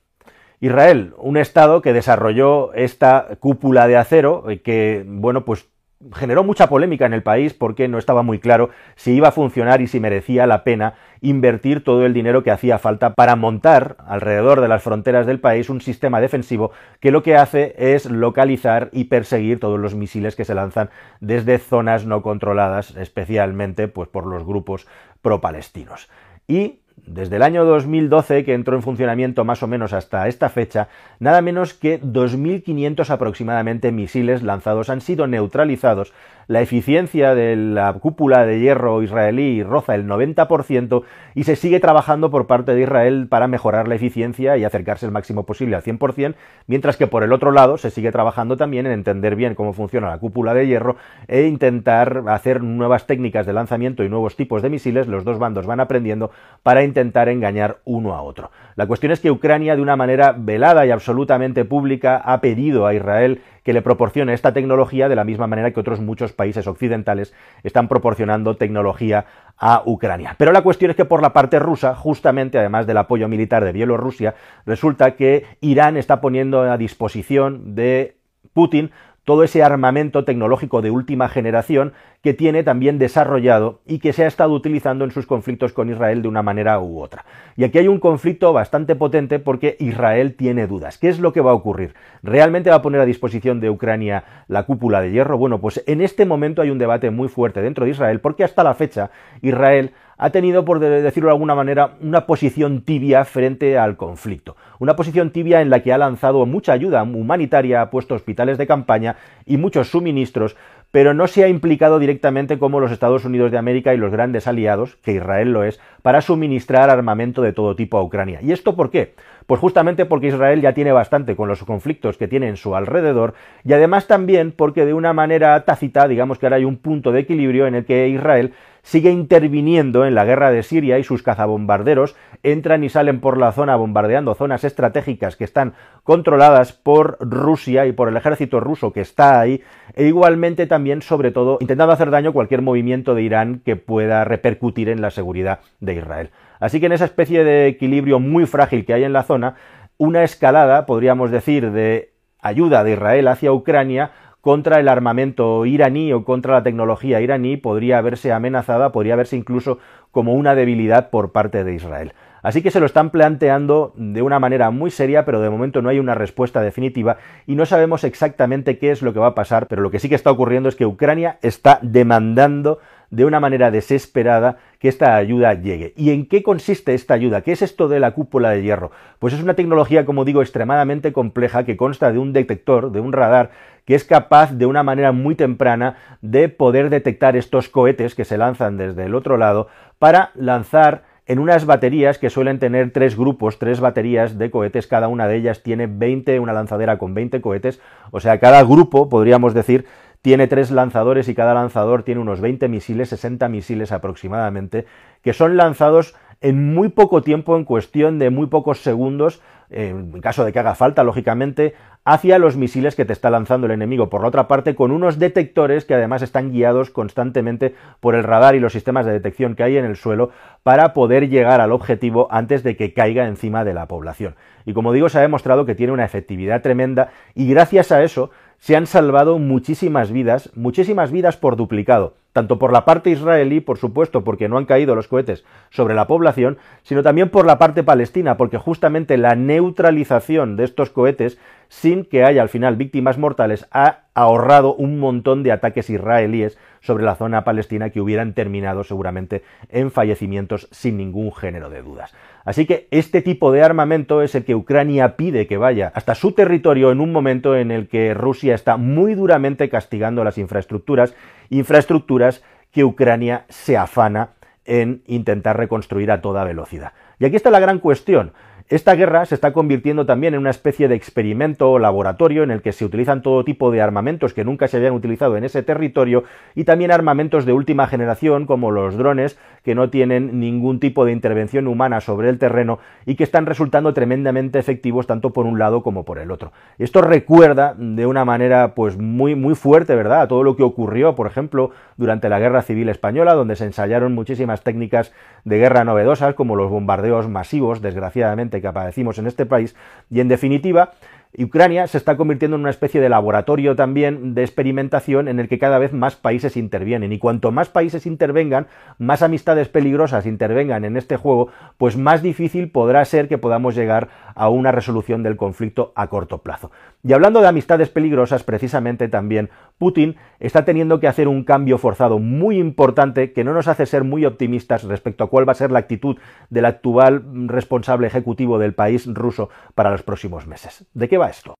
Israel, 0.60 1.16
un 1.18 1.38
estado 1.38 1.82
que 1.82 1.94
desarrolló 1.94 2.72
esta 2.74 3.30
cúpula 3.40 3.88
de 3.88 3.98
acero 3.98 4.46
que, 4.64 5.04
bueno, 5.08 5.44
pues 5.44 5.72
generó 6.14 6.44
mucha 6.44 6.68
polémica 6.68 7.06
en 7.06 7.14
el 7.14 7.24
país 7.24 7.54
porque 7.54 7.88
no 7.88 7.98
estaba 7.98 8.24
muy 8.24 8.40
claro 8.40 8.70
si 8.96 9.14
iba 9.14 9.30
a 9.30 9.32
funcionar 9.32 9.82
y 9.82 9.88
si 9.88 10.00
merecía 10.00 10.48
la 10.48 10.64
pena 10.64 10.96
invertir 11.22 11.84
todo 11.84 12.06
el 12.06 12.14
dinero 12.14 12.44
que 12.44 12.52
hacía 12.52 12.80
falta 12.80 13.14
para 13.14 13.36
montar 13.36 13.98
alrededor 14.08 14.62
de 14.62 14.68
las 14.68 14.84
fronteras 14.84 15.26
del 15.26 15.40
país 15.40 15.70
un 15.70 15.82
sistema 15.82 16.22
defensivo 16.22 16.72
que 17.00 17.12
lo 17.12 17.24
que 17.24 17.36
hace 17.36 17.76
es 17.78 18.06
localizar 18.06 18.90
y 18.92 19.06
perseguir 19.06 19.60
todos 19.60 19.80
los 19.80 19.96
misiles 19.96 20.36
que 20.36 20.46
se 20.46 20.56
lanzan 20.56 20.90
desde 21.20 21.60
zonas 21.60 22.06
no 22.06 22.22
controladas, 22.22 22.96
especialmente 22.98 23.88
pues 23.88 24.10
por 24.10 24.26
los 24.26 24.44
grupos 24.44 24.88
pro-palestinos. 25.22 26.10
Y 26.48 26.81
desde 27.06 27.36
el 27.36 27.44
año 27.44 27.66
2012, 27.66 28.44
que 28.44 28.54
entró 28.54 28.76
en 28.76 28.84
funcionamiento 28.84 29.44
más 29.44 29.64
o 29.64 29.68
menos 29.68 29.94
hasta 29.94 30.28
esta 30.28 30.50
fecha, 30.50 30.88
nada 31.20 31.42
menos 31.42 31.74
que 31.74 32.02
2.500 32.02 33.10
aproximadamente 33.10 33.92
misiles 33.92 34.44
lanzados 34.44 34.90
han 34.90 35.02
sido 35.02 35.28
neutralizados 35.28 36.14
la 36.52 36.62
eficiencia 36.62 37.34
de 37.34 37.56
la 37.56 37.94
cúpula 37.94 38.46
de 38.46 38.60
hierro 38.60 39.02
israelí 39.02 39.64
roza 39.64 39.96
el 39.96 40.06
90% 40.06 41.04
y 41.34 41.46
se 41.46 41.56
sigue 41.56 41.80
trabajando 41.80 42.30
por 42.30 42.46
parte 42.46 42.76
de 42.76 42.82
Israel 42.82 43.28
para 43.30 43.48
mejorar 43.48 43.88
la 43.88 43.96
eficiencia 43.96 44.58
y 44.58 44.66
acercarse 44.66 45.06
el 45.06 45.14
máximo 45.14 45.46
posible 45.46 45.78
al 45.78 45.82
100%, 45.82 46.36
mientras 46.68 46.98
que 46.98 47.08
por 47.08 47.24
el 47.24 47.32
otro 47.32 47.52
lado 47.52 47.78
se 47.78 47.90
sigue 47.90 48.12
trabajando 48.12 48.58
también 48.58 48.86
en 48.86 48.92
entender 48.92 49.38
bien 49.38 49.56
cómo 49.56 49.72
funciona 49.72 50.10
la 50.10 50.18
cúpula 50.18 50.54
de 50.54 50.68
hierro 50.68 50.98
e 51.30 51.44
intentar 51.44 52.24
hacer 52.28 52.62
nuevas 52.62 53.08
técnicas 53.08 53.46
de 53.46 53.54
lanzamiento 53.54 54.04
y 54.04 54.10
nuevos 54.10 54.36
tipos 54.36 54.62
de 54.62 54.70
misiles, 54.70 55.08
los 55.08 55.24
dos 55.24 55.40
bandos 55.40 55.66
van 55.66 55.80
aprendiendo 55.80 56.32
para 56.64 56.84
intentar 56.84 57.30
engañar 57.30 57.78
uno 57.86 58.14
a 58.14 58.24
otro. 58.24 58.52
La 58.76 58.88
cuestión 58.88 59.14
es 59.14 59.22
que 59.22 59.32
Ucrania 59.32 59.78
de 59.78 59.82
una 59.82 59.96
manera 59.96 60.36
velada 60.38 60.86
y 60.86 60.92
absolutamente 60.92 61.64
pública 61.64 62.18
ha 62.18 62.42
pedido 62.42 62.88
a 62.88 62.94
Israel 62.94 63.42
que 63.64 63.74
le 63.74 63.82
proporcione 63.82 64.34
esta 64.34 64.54
tecnología 64.54 65.10
de 65.10 65.16
la 65.16 65.24
misma 65.24 65.48
manera 65.48 65.72
que 65.72 65.80
otros 65.80 66.00
muchos 66.00 66.34
países 66.34 66.68
occidentales 66.68 67.34
están 67.64 67.88
proporcionando 67.88 68.58
tecnología 68.58 69.26
a 69.58 69.84
Ucrania. 69.86 70.36
Pero 70.38 70.52
la 70.52 70.64
cuestión 70.64 70.92
es 70.92 70.98
que 70.98 71.06
por 71.06 71.22
la 71.22 71.34
parte 71.34 71.60
rusa, 71.60 71.96
justamente 71.96 72.58
además 72.58 72.88
del 72.88 72.98
apoyo 72.98 73.28
militar 73.28 73.64
de 73.64 73.72
Bielorrusia, 73.72 74.36
resulta 74.66 75.16
que 75.16 75.46
Irán 75.62 75.98
está 75.98 76.22
poniendo 76.22 76.62
a 76.62 76.78
disposición 76.78 77.76
de 77.76 78.18
Putin 78.54 78.92
todo 79.24 79.44
ese 79.44 79.64
armamento 79.64 80.26
tecnológico 80.26 80.82
de 80.82 80.92
última 80.92 81.30
generación 81.30 81.94
que 82.22 82.34
tiene 82.34 82.64
también 82.64 83.00
desarrollado 83.00 83.82
y 83.86 84.00
que 84.00 84.14
se 84.14 84.24
ha 84.24 84.28
estado 84.28 84.54
utilizando 84.54 85.06
en 85.06 85.12
sus 85.12 85.26
conflictos 85.26 85.74
con 85.74 85.90
Israel 85.90 86.22
de 86.22 86.28
una 86.28 86.42
manera 86.42 86.80
u 86.80 87.00
otra. 87.00 87.26
Y 87.56 87.64
aquí 87.64 87.78
hay 87.78 87.88
un 87.88 88.00
conflicto 88.00 88.54
bastante 88.54 88.96
potente 88.96 89.40
porque 89.40 89.76
Israel 89.80 90.36
tiene 90.36 90.68
dudas. 90.68 90.98
¿Qué 90.98 91.10
es 91.10 91.20
lo 91.20 91.34
que 91.34 91.42
va 91.42 91.52
a 91.52 91.56
ocurrir? 91.56 91.94
¿Realmente 92.24 92.70
va 92.70 92.78
a 92.78 92.82
poner 92.82 93.02
a 93.02 93.06
disposición 93.06 93.60
de 93.60 93.70
Ucrania 93.70 94.24
la 94.48 94.64
cúpula 94.64 95.02
de 95.02 95.12
hierro? 95.12 95.38
Bueno, 95.38 95.60
pues 95.60 95.84
en 95.88 96.02
este 96.02 96.26
momento 96.26 96.62
hay 96.62 96.70
un 96.70 96.80
debate 96.80 97.12
muy 97.12 97.28
fuerte 97.28 97.62
dentro 97.62 97.86
de 97.86 97.92
Israel 97.92 98.20
porque 98.20 98.44
hasta 98.44 98.64
la 98.64 98.74
fecha 98.74 99.12
Israel 99.42 99.92
ha 100.22 100.30
tenido, 100.30 100.64
por 100.64 100.78
decirlo 100.80 101.30
de 101.30 101.34
alguna 101.34 101.56
manera, 101.56 101.96
una 102.00 102.28
posición 102.28 102.82
tibia 102.82 103.26
frente 103.26 103.80
al 103.80 103.98
conflicto. 103.98 104.56
Una 104.78 104.96
posición 104.96 105.32
tibia 105.32 105.62
en 105.62 105.72
la 105.72 105.82
que 105.82 105.92
ha 105.94 105.98
lanzado 105.98 106.46
mucha 106.46 106.74
ayuda 106.74 107.02
humanitaria, 107.02 107.82
ha 107.82 107.90
puesto 107.90 108.14
hospitales 108.14 108.60
de 108.60 108.68
campaña 108.68 109.16
y 109.48 109.58
muchos 109.58 109.90
suministros, 109.90 110.56
pero 110.92 111.16
no 111.16 111.26
se 111.26 111.44
ha 111.44 111.48
implicado 111.48 111.98
directamente 111.98 112.60
como 112.60 112.80
los 112.80 112.92
Estados 112.92 113.26
Unidos 113.26 113.52
de 113.52 113.58
América 113.58 113.96
y 113.96 113.98
los 113.98 114.12
grandes 114.12 114.46
aliados, 114.46 114.96
que 114.98 115.14
Israel 115.14 115.54
lo 115.54 115.64
es, 115.64 115.80
para 116.04 116.22
suministrar 116.22 116.92
armamento 116.92 117.42
de 117.42 117.54
todo 117.54 117.76
tipo 117.76 117.98
a 117.98 118.04
Ucrania. 118.04 118.42
¿Y 118.44 118.52
esto 118.52 118.76
por 118.76 118.92
qué? 118.92 119.16
Pues 119.46 119.60
justamente 119.60 120.06
porque 120.06 120.28
Israel 120.28 120.62
ya 120.62 120.74
tiene 120.74 120.92
bastante 120.92 121.36
con 121.36 121.48
los 121.48 121.64
conflictos 121.64 122.18
que 122.18 122.28
tiene 122.28 122.48
en 122.48 122.58
su 122.58 122.76
alrededor 122.76 123.34
y 123.64 123.74
además 123.74 124.08
también 124.08 124.52
porque 124.52 124.86
de 124.86 124.94
una 124.94 125.14
manera 125.14 125.60
tácita, 125.66 126.08
digamos 126.08 126.40
que 126.40 126.46
ahora 126.46 126.58
hay 126.58 126.66
un 126.66 126.78
punto 126.78 127.12
de 127.12 127.22
equilibrio 127.22 127.68
en 127.68 127.76
el 127.76 127.86
que 127.86 128.08
Israel 128.08 128.54
sigue 128.84 129.12
interviniendo 129.12 130.06
en 130.06 130.16
la 130.16 130.26
guerra 130.26 130.52
de 130.52 130.64
Siria 130.64 130.98
y 131.00 131.04
sus 131.04 131.24
cazabombarderos 131.24 132.16
entran 132.44 132.84
y 132.84 132.90
salen 132.90 133.20
por 133.20 133.38
la 133.38 133.52
zona 133.52 133.76
bombardeando 133.76 134.34
zonas 134.34 134.64
estratégicas 134.64 135.36
que 135.36 135.44
están 135.44 135.74
controladas 136.04 136.74
por 136.74 137.18
Rusia 137.20 137.86
y 137.86 137.92
por 137.92 138.10
el 138.10 138.18
ejército 138.18 138.60
ruso 138.60 138.92
que 138.92 139.02
está 139.02 139.40
ahí, 139.40 139.62
e 139.94 140.06
igualmente 140.06 140.68
también, 140.68 141.02
sobre 141.02 141.32
todo, 141.32 141.58
intentando 141.62 141.94
hacer 141.94 142.10
daño 142.10 142.32
a 142.32 142.34
cualquier 142.34 142.62
movimiento 142.62 143.14
de 143.14 143.24
Irán 143.24 143.62
que 143.64 143.76
pueda 143.76 144.24
repercutir 144.24 144.90
en 144.90 145.02
la 145.02 145.12
seguridad 145.12 145.60
de 145.80 145.96
Israel. 145.96 146.30
Así 146.62 146.80
que 146.80 146.86
en 146.86 146.94
esa 146.94 147.06
especie 147.06 147.44
de 147.44 147.68
equilibrio 147.68 148.20
muy 148.20 148.46
frágil 148.46 148.86
que 148.86 148.94
hay 148.94 149.04
en 149.04 149.12
la 149.12 149.24
zona, 149.24 149.56
una 149.98 150.24
escalada, 150.24 150.86
podríamos 150.86 151.32
decir, 151.32 151.72
de 151.72 152.14
ayuda 152.40 152.84
de 152.84 152.94
Israel 152.94 153.28
hacia 153.28 153.52
Ucrania 153.52 154.12
contra 154.42 154.80
el 154.80 154.88
armamento 154.88 155.66
iraní 155.66 156.14
o 156.14 156.24
contra 156.24 156.54
la 156.54 156.64
tecnología 156.64 157.22
iraní 157.22 157.58
podría 157.58 158.02
verse 158.02 158.32
amenazada, 158.32 158.92
podría 158.92 159.16
verse 159.16 159.36
incluso 159.36 159.80
como 160.12 160.34
una 160.34 160.56
debilidad 160.56 161.10
por 161.10 161.32
parte 161.32 161.64
de 161.64 161.76
Israel. 161.76 162.14
Así 162.44 162.64
que 162.64 162.72
se 162.72 162.80
lo 162.80 162.88
están 162.88 163.12
planteando 163.12 163.94
de 163.96 164.24
una 164.24 164.40
manera 164.40 164.72
muy 164.72 164.90
seria, 164.90 165.26
pero 165.26 165.42
de 165.42 165.50
momento 165.50 165.82
no 165.82 165.90
hay 165.90 166.00
una 166.00 166.16
respuesta 166.16 166.62
definitiva 166.62 167.18
y 167.46 167.56
no 167.56 167.68
sabemos 167.68 168.04
exactamente 168.04 168.80
qué 168.80 168.90
es 168.90 169.04
lo 169.04 169.14
que 169.14 169.20
va 169.20 169.28
a 169.28 169.36
pasar, 169.36 169.68
pero 169.68 169.84
lo 169.84 169.92
que 169.92 170.00
sí 170.00 170.10
que 170.10 170.16
está 170.16 170.32
ocurriendo 170.32 170.68
es 170.68 170.76
que 170.76 170.88
Ucrania 170.88 171.38
está 171.44 171.78
demandando 171.84 172.80
de 173.12 173.26
una 173.26 173.40
manera 173.40 173.70
desesperada 173.70 174.58
que 174.82 174.90
esta 174.90 175.16
ayuda 175.16 175.54
llegue. 175.54 175.94
¿Y 175.96 176.10
en 176.10 176.26
qué 176.26 176.42
consiste 176.42 176.96
esta 176.96 177.14
ayuda? 177.14 177.42
¿Qué 177.42 177.52
es 177.52 177.62
esto 177.62 177.88
de 177.88 178.00
la 178.00 178.12
cúpula 178.12 178.50
de 178.50 178.64
hierro? 178.64 178.90
Pues 179.20 179.32
es 179.36 179.44
una 179.44 179.54
tecnología, 179.54 180.06
como 180.06 180.26
digo, 180.26 180.42
extremadamente 180.42 181.14
compleja 181.14 181.66
que 181.66 181.78
consta 181.78 182.12
de 182.12 182.18
un 182.18 182.34
detector, 182.34 182.92
de 182.92 183.00
un 183.00 183.14
radar, 183.14 183.52
que 183.86 183.94
es 183.94 184.04
capaz 184.04 184.54
de 184.54 184.66
una 184.66 184.82
manera 184.82 185.12
muy 185.12 185.36
temprana 185.36 185.98
de 186.22 186.50
poder 186.50 186.90
detectar 186.90 187.36
estos 187.36 187.70
cohetes 187.70 188.16
que 188.16 188.26
se 188.26 188.40
lanzan 188.40 188.76
desde 188.76 189.06
el 189.06 189.14
otro 189.14 189.38
lado 189.38 189.68
para 190.00 190.32
lanzar 190.34 191.04
en 191.28 191.38
unas 191.38 191.66
baterías 191.66 192.18
que 192.18 192.32
suelen 192.32 192.58
tener 192.58 192.92
tres 192.92 193.16
grupos, 193.16 193.60
tres 193.60 193.80
baterías 193.80 194.40
de 194.40 194.50
cohetes, 194.50 194.88
cada 194.88 195.08
una 195.08 195.28
de 195.28 195.38
ellas 195.38 195.62
tiene 195.62 195.86
20, 195.86 196.40
una 196.40 196.54
lanzadera 196.54 196.98
con 196.98 197.14
20 197.14 197.40
cohetes, 197.40 197.80
o 198.10 198.20
sea, 198.20 198.40
cada 198.40 198.64
grupo, 198.64 199.10
podríamos 199.10 199.54
decir, 199.54 199.86
tiene 200.22 200.48
tres 200.48 200.72
lanzadores 200.72 201.28
y 201.28 201.36
cada 201.36 201.54
lanzador 201.54 202.04
tiene 202.04 202.22
unos 202.22 202.42
20 202.42 202.68
misiles, 202.68 203.10
60 203.10 203.50
misiles 203.50 203.92
aproximadamente, 203.92 204.86
que 205.22 205.34
son 205.34 205.58
lanzados 205.58 206.16
en 206.42 206.74
muy 206.74 206.90
poco 206.90 207.22
tiempo, 207.22 207.56
en 207.56 207.66
cuestión 207.66 208.18
de 208.18 208.32
muy 208.32 208.48
pocos 208.48 208.82
segundos, 208.82 209.42
en 209.70 210.20
caso 210.22 210.44
de 210.44 210.52
que 210.52 210.60
haga 210.60 210.76
falta, 210.76 211.04
lógicamente, 211.04 211.76
hacia 212.04 212.40
los 212.40 212.58
misiles 212.58 212.96
que 212.96 213.06
te 213.06 213.14
está 213.14 213.30
lanzando 213.30 213.68
el 213.68 213.74
enemigo. 213.74 214.10
Por 214.10 214.26
otra 214.26 214.48
parte, 214.48 214.76
con 214.76 214.92
unos 214.92 215.20
detectores 215.20 215.86
que 215.86 215.94
además 215.94 216.24
están 216.24 216.52
guiados 216.52 216.90
constantemente 216.90 217.76
por 218.00 218.16
el 218.16 218.24
radar 218.24 218.56
y 218.56 218.60
los 218.60 218.74
sistemas 218.74 219.06
de 219.06 219.12
detección 219.12 219.56
que 219.56 219.64
hay 219.64 219.78
en 219.78 219.86
el 219.86 219.96
suelo 219.96 220.32
para 220.64 220.94
poder 220.94 221.30
llegar 221.30 221.62
al 221.62 221.72
objetivo 221.72 222.28
antes 222.32 222.64
de 222.64 222.76
que 222.76 222.94
caiga 222.94 223.28
encima 223.28 223.64
de 223.64 223.76
la 223.76 223.88
población. 223.88 224.36
Y 224.66 224.74
como 224.74 224.94
digo, 224.94 225.10
se 225.10 225.20
ha 225.20 225.22
demostrado 225.22 225.66
que 225.66 225.76
tiene 225.76 225.94
una 225.94 226.06
efectividad 226.06 226.62
tremenda 226.62 227.10
y 227.36 227.48
gracias 227.48 227.92
a 227.92 228.04
eso 228.04 228.32
se 228.62 228.76
han 228.76 228.86
salvado 228.86 229.40
muchísimas 229.40 230.12
vidas, 230.12 230.52
muchísimas 230.54 231.12
vidas 231.12 231.36
por 231.36 231.56
duplicado, 231.56 232.14
tanto 232.32 232.60
por 232.60 232.72
la 232.72 232.86
parte 232.86 233.10
israelí, 233.10 233.60
por 233.60 233.80
supuesto, 233.80 234.24
porque 234.24 234.48
no 234.48 234.60
han 234.60 234.66
caído 234.66 234.94
los 234.94 235.08
cohetes 235.08 235.44
sobre 235.72 235.96
la 235.96 236.06
población, 236.06 236.60
sino 236.84 237.02
también 237.02 237.30
por 237.30 237.48
la 237.48 237.58
parte 237.58 237.82
palestina, 237.82 238.38
porque 238.38 238.60
justamente 238.60 239.18
la 239.18 239.34
neutralización 239.34 240.58
de 240.58 240.66
estos 240.66 240.92
cohetes, 240.92 241.40
sin 241.70 242.06
que 242.06 242.24
haya 242.24 242.44
al 242.44 242.50
final 242.50 242.76
víctimas 242.76 243.18
mortales, 243.18 243.68
ha 243.72 244.02
ahorrado 244.14 244.76
un 244.76 245.00
montón 245.00 245.42
de 245.42 245.52
ataques 245.52 245.90
israelíes 245.90 246.60
sobre 246.82 247.04
la 247.04 247.16
zona 247.16 247.44
palestina 247.44 247.90
que 247.90 248.00
hubieran 248.00 248.34
terminado 248.36 248.84
seguramente 248.84 249.42
en 249.70 249.90
fallecimientos 249.90 250.68
sin 250.70 250.98
ningún 250.98 251.34
género 251.34 251.72
de 251.72 251.82
dudas. 251.82 252.14
Así 252.44 252.66
que 252.66 252.88
este 252.92 253.22
tipo 253.22 253.52
de 253.52 253.64
armamento 253.64 254.22
es 254.22 254.34
el 254.36 254.44
que 254.44 254.56
Ucrania 254.56 255.16
pide 255.16 255.48
que 255.48 255.58
vaya 255.58 255.92
hasta 255.94 256.16
su 256.16 256.32
territorio 256.32 256.92
en 256.92 257.00
un 257.00 257.12
momento 257.12 257.56
en 257.56 257.72
el 257.72 257.88
que 257.88 258.14
Rusia 258.14 258.56
está 258.56 258.78
muy 258.78 259.14
duramente 259.14 259.70
castigando 259.70 260.24
las 260.24 260.38
infraestructuras, 260.38 261.14
infraestructuras 261.50 262.44
que 262.72 262.84
Ucrania 262.84 263.46
se 263.50 263.78
afana 263.78 264.32
en 264.66 265.04
intentar 265.08 265.58
reconstruir 265.58 266.12
a 266.12 266.22
toda 266.22 266.44
velocidad. 266.44 266.94
Y 267.20 267.26
aquí 267.26 267.36
está 267.36 267.52
la 267.52 267.60
gran 267.60 267.80
cuestión. 267.80 268.34
Esta 268.72 268.96
guerra 268.96 269.26
se 269.26 269.36
está 269.36 269.52
convirtiendo 269.52 270.06
también 270.06 270.34
en 270.34 270.40
una 270.40 270.50
especie 270.50 270.88
de 270.88 270.96
experimento 270.96 271.72
o 271.72 271.78
laboratorio 271.78 272.44
en 272.44 272.52
el 272.52 272.62
que 272.62 272.72
se 272.72 272.86
utilizan 272.86 273.22
todo 273.22 273.44
tipo 273.44 273.70
de 273.70 273.82
armamentos 273.82 274.34
que 274.34 274.46
nunca 274.46 274.70
se 274.70 274.78
habían 274.78 274.94
utilizado 274.94 275.36
en 275.36 275.44
ese 275.44 275.62
territorio 275.62 276.24
y 276.56 276.64
también 276.64 276.94
armamentos 276.94 277.46
de 277.46 277.52
última 277.52 277.88
generación 277.88 278.46
como 278.46 278.72
los 278.72 278.96
drones 278.96 279.38
que 279.66 279.76
no 279.76 279.90
tienen 279.90 280.40
ningún 280.40 280.80
tipo 280.80 281.04
de 281.04 281.12
intervención 281.12 281.68
humana 281.68 282.00
sobre 282.00 282.30
el 282.30 282.40
terreno 282.40 282.80
y 283.06 283.16
que 283.16 283.26
están 283.26 283.46
resultando 283.46 283.94
tremendamente 283.94 284.58
efectivos 284.58 285.06
tanto 285.06 285.34
por 285.34 285.46
un 285.46 285.60
lado 285.60 285.84
como 285.84 286.06
por 286.06 286.18
el 286.18 286.32
otro. 286.32 286.54
Esto 286.80 287.02
recuerda 287.02 287.76
de 287.78 288.06
una 288.06 288.24
manera 288.24 288.74
pues 288.74 288.98
muy 288.98 289.36
muy 289.36 289.54
fuerte, 289.54 289.96
¿verdad?, 289.96 290.22
a 290.22 290.28
todo 290.30 290.44
lo 290.44 290.56
que 290.56 290.64
ocurrió, 290.64 291.14
por 291.14 291.28
ejemplo, 291.28 291.72
durante 291.98 292.30
la 292.30 292.40
Guerra 292.40 292.62
Civil 292.62 292.88
española, 292.88 293.34
donde 293.34 293.58
se 293.58 293.66
ensayaron 293.66 294.16
muchísimas 294.16 294.64
técnicas 294.64 295.12
de 295.44 295.58
guerra 295.58 295.84
novedosas 295.84 296.36
como 296.36 296.56
los 296.56 296.70
bombardeos 296.72 297.28
masivos, 297.28 297.82
desgraciadamente 297.82 298.61
que 298.62 298.68
aparecimos 298.68 299.18
en 299.18 299.28
este 299.28 299.46
país, 299.46 299.76
y 300.10 300.20
en 300.20 300.28
definitiva, 300.28 300.94
Ucrania 301.38 301.88
se 301.88 301.98
está 301.98 302.18
convirtiendo 302.18 302.56
en 302.56 302.62
una 302.62 302.70
especie 302.70 303.00
de 303.00 303.08
laboratorio 303.08 303.76
también 303.76 304.34
de 304.34 304.42
experimentación 304.42 305.30
en 305.30 305.40
el 305.40 305.48
que 305.48 305.60
cada 305.60 305.80
vez 305.80 305.94
más 305.94 306.18
países 306.18 306.58
intervienen. 306.58 307.14
Y 307.14 307.20
cuanto 307.20 307.52
más 307.52 307.70
países 307.70 308.06
intervengan, 308.06 308.68
más 308.98 309.22
amistades 309.22 309.70
peligrosas 309.70 310.26
intervengan 310.26 310.84
en 310.84 310.98
este 310.98 311.16
juego, 311.16 311.48
pues 311.78 311.96
más 311.96 312.22
difícil 312.22 312.70
podrá 312.70 313.06
ser 313.06 313.30
que 313.30 313.38
podamos 313.38 313.76
llegar 313.76 314.10
a 314.36 314.50
una 314.50 314.72
resolución 314.74 315.24
del 315.24 315.38
conflicto 315.38 315.94
a 315.96 316.08
corto 316.08 316.40
plazo. 316.40 316.72
Y 317.04 317.14
hablando 317.14 317.42
de 317.42 317.48
amistades 317.48 317.90
peligrosas, 317.90 318.44
precisamente 318.44 319.08
también 319.08 319.50
Putin 319.78 320.18
está 320.40 320.66
teniendo 320.66 321.00
que 321.00 321.08
hacer 321.08 321.28
un 321.28 321.44
cambio 321.44 321.78
forzado 321.78 322.20
muy 322.20 322.58
importante 322.58 323.32
que 323.32 323.44
no 323.44 323.54
nos 323.54 323.68
hace 323.68 323.86
ser 323.86 324.04
muy 324.04 324.26
optimistas 324.26 324.84
respecto 324.84 325.24
a 325.24 325.30
cuál 325.30 325.48
va 325.48 325.54
a 325.54 325.56
ser 325.56 325.72
la 325.72 325.80
actitud 325.80 326.18
del 326.50 326.66
actual 326.66 327.24
responsable 327.48 328.08
ejecutivo 328.08 328.60
del 328.60 328.74
país 328.74 329.08
ruso 329.08 329.50
para 329.76 329.92
los 329.92 330.04
próximos 330.04 330.46
meses. 330.46 330.86
¿De 330.94 331.08
qué 331.08 331.18
va 331.22 331.30
esto? 331.30 331.56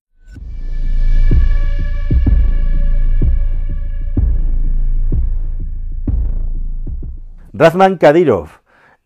Razman 7.54 7.98
Kadyrov, 7.98 8.48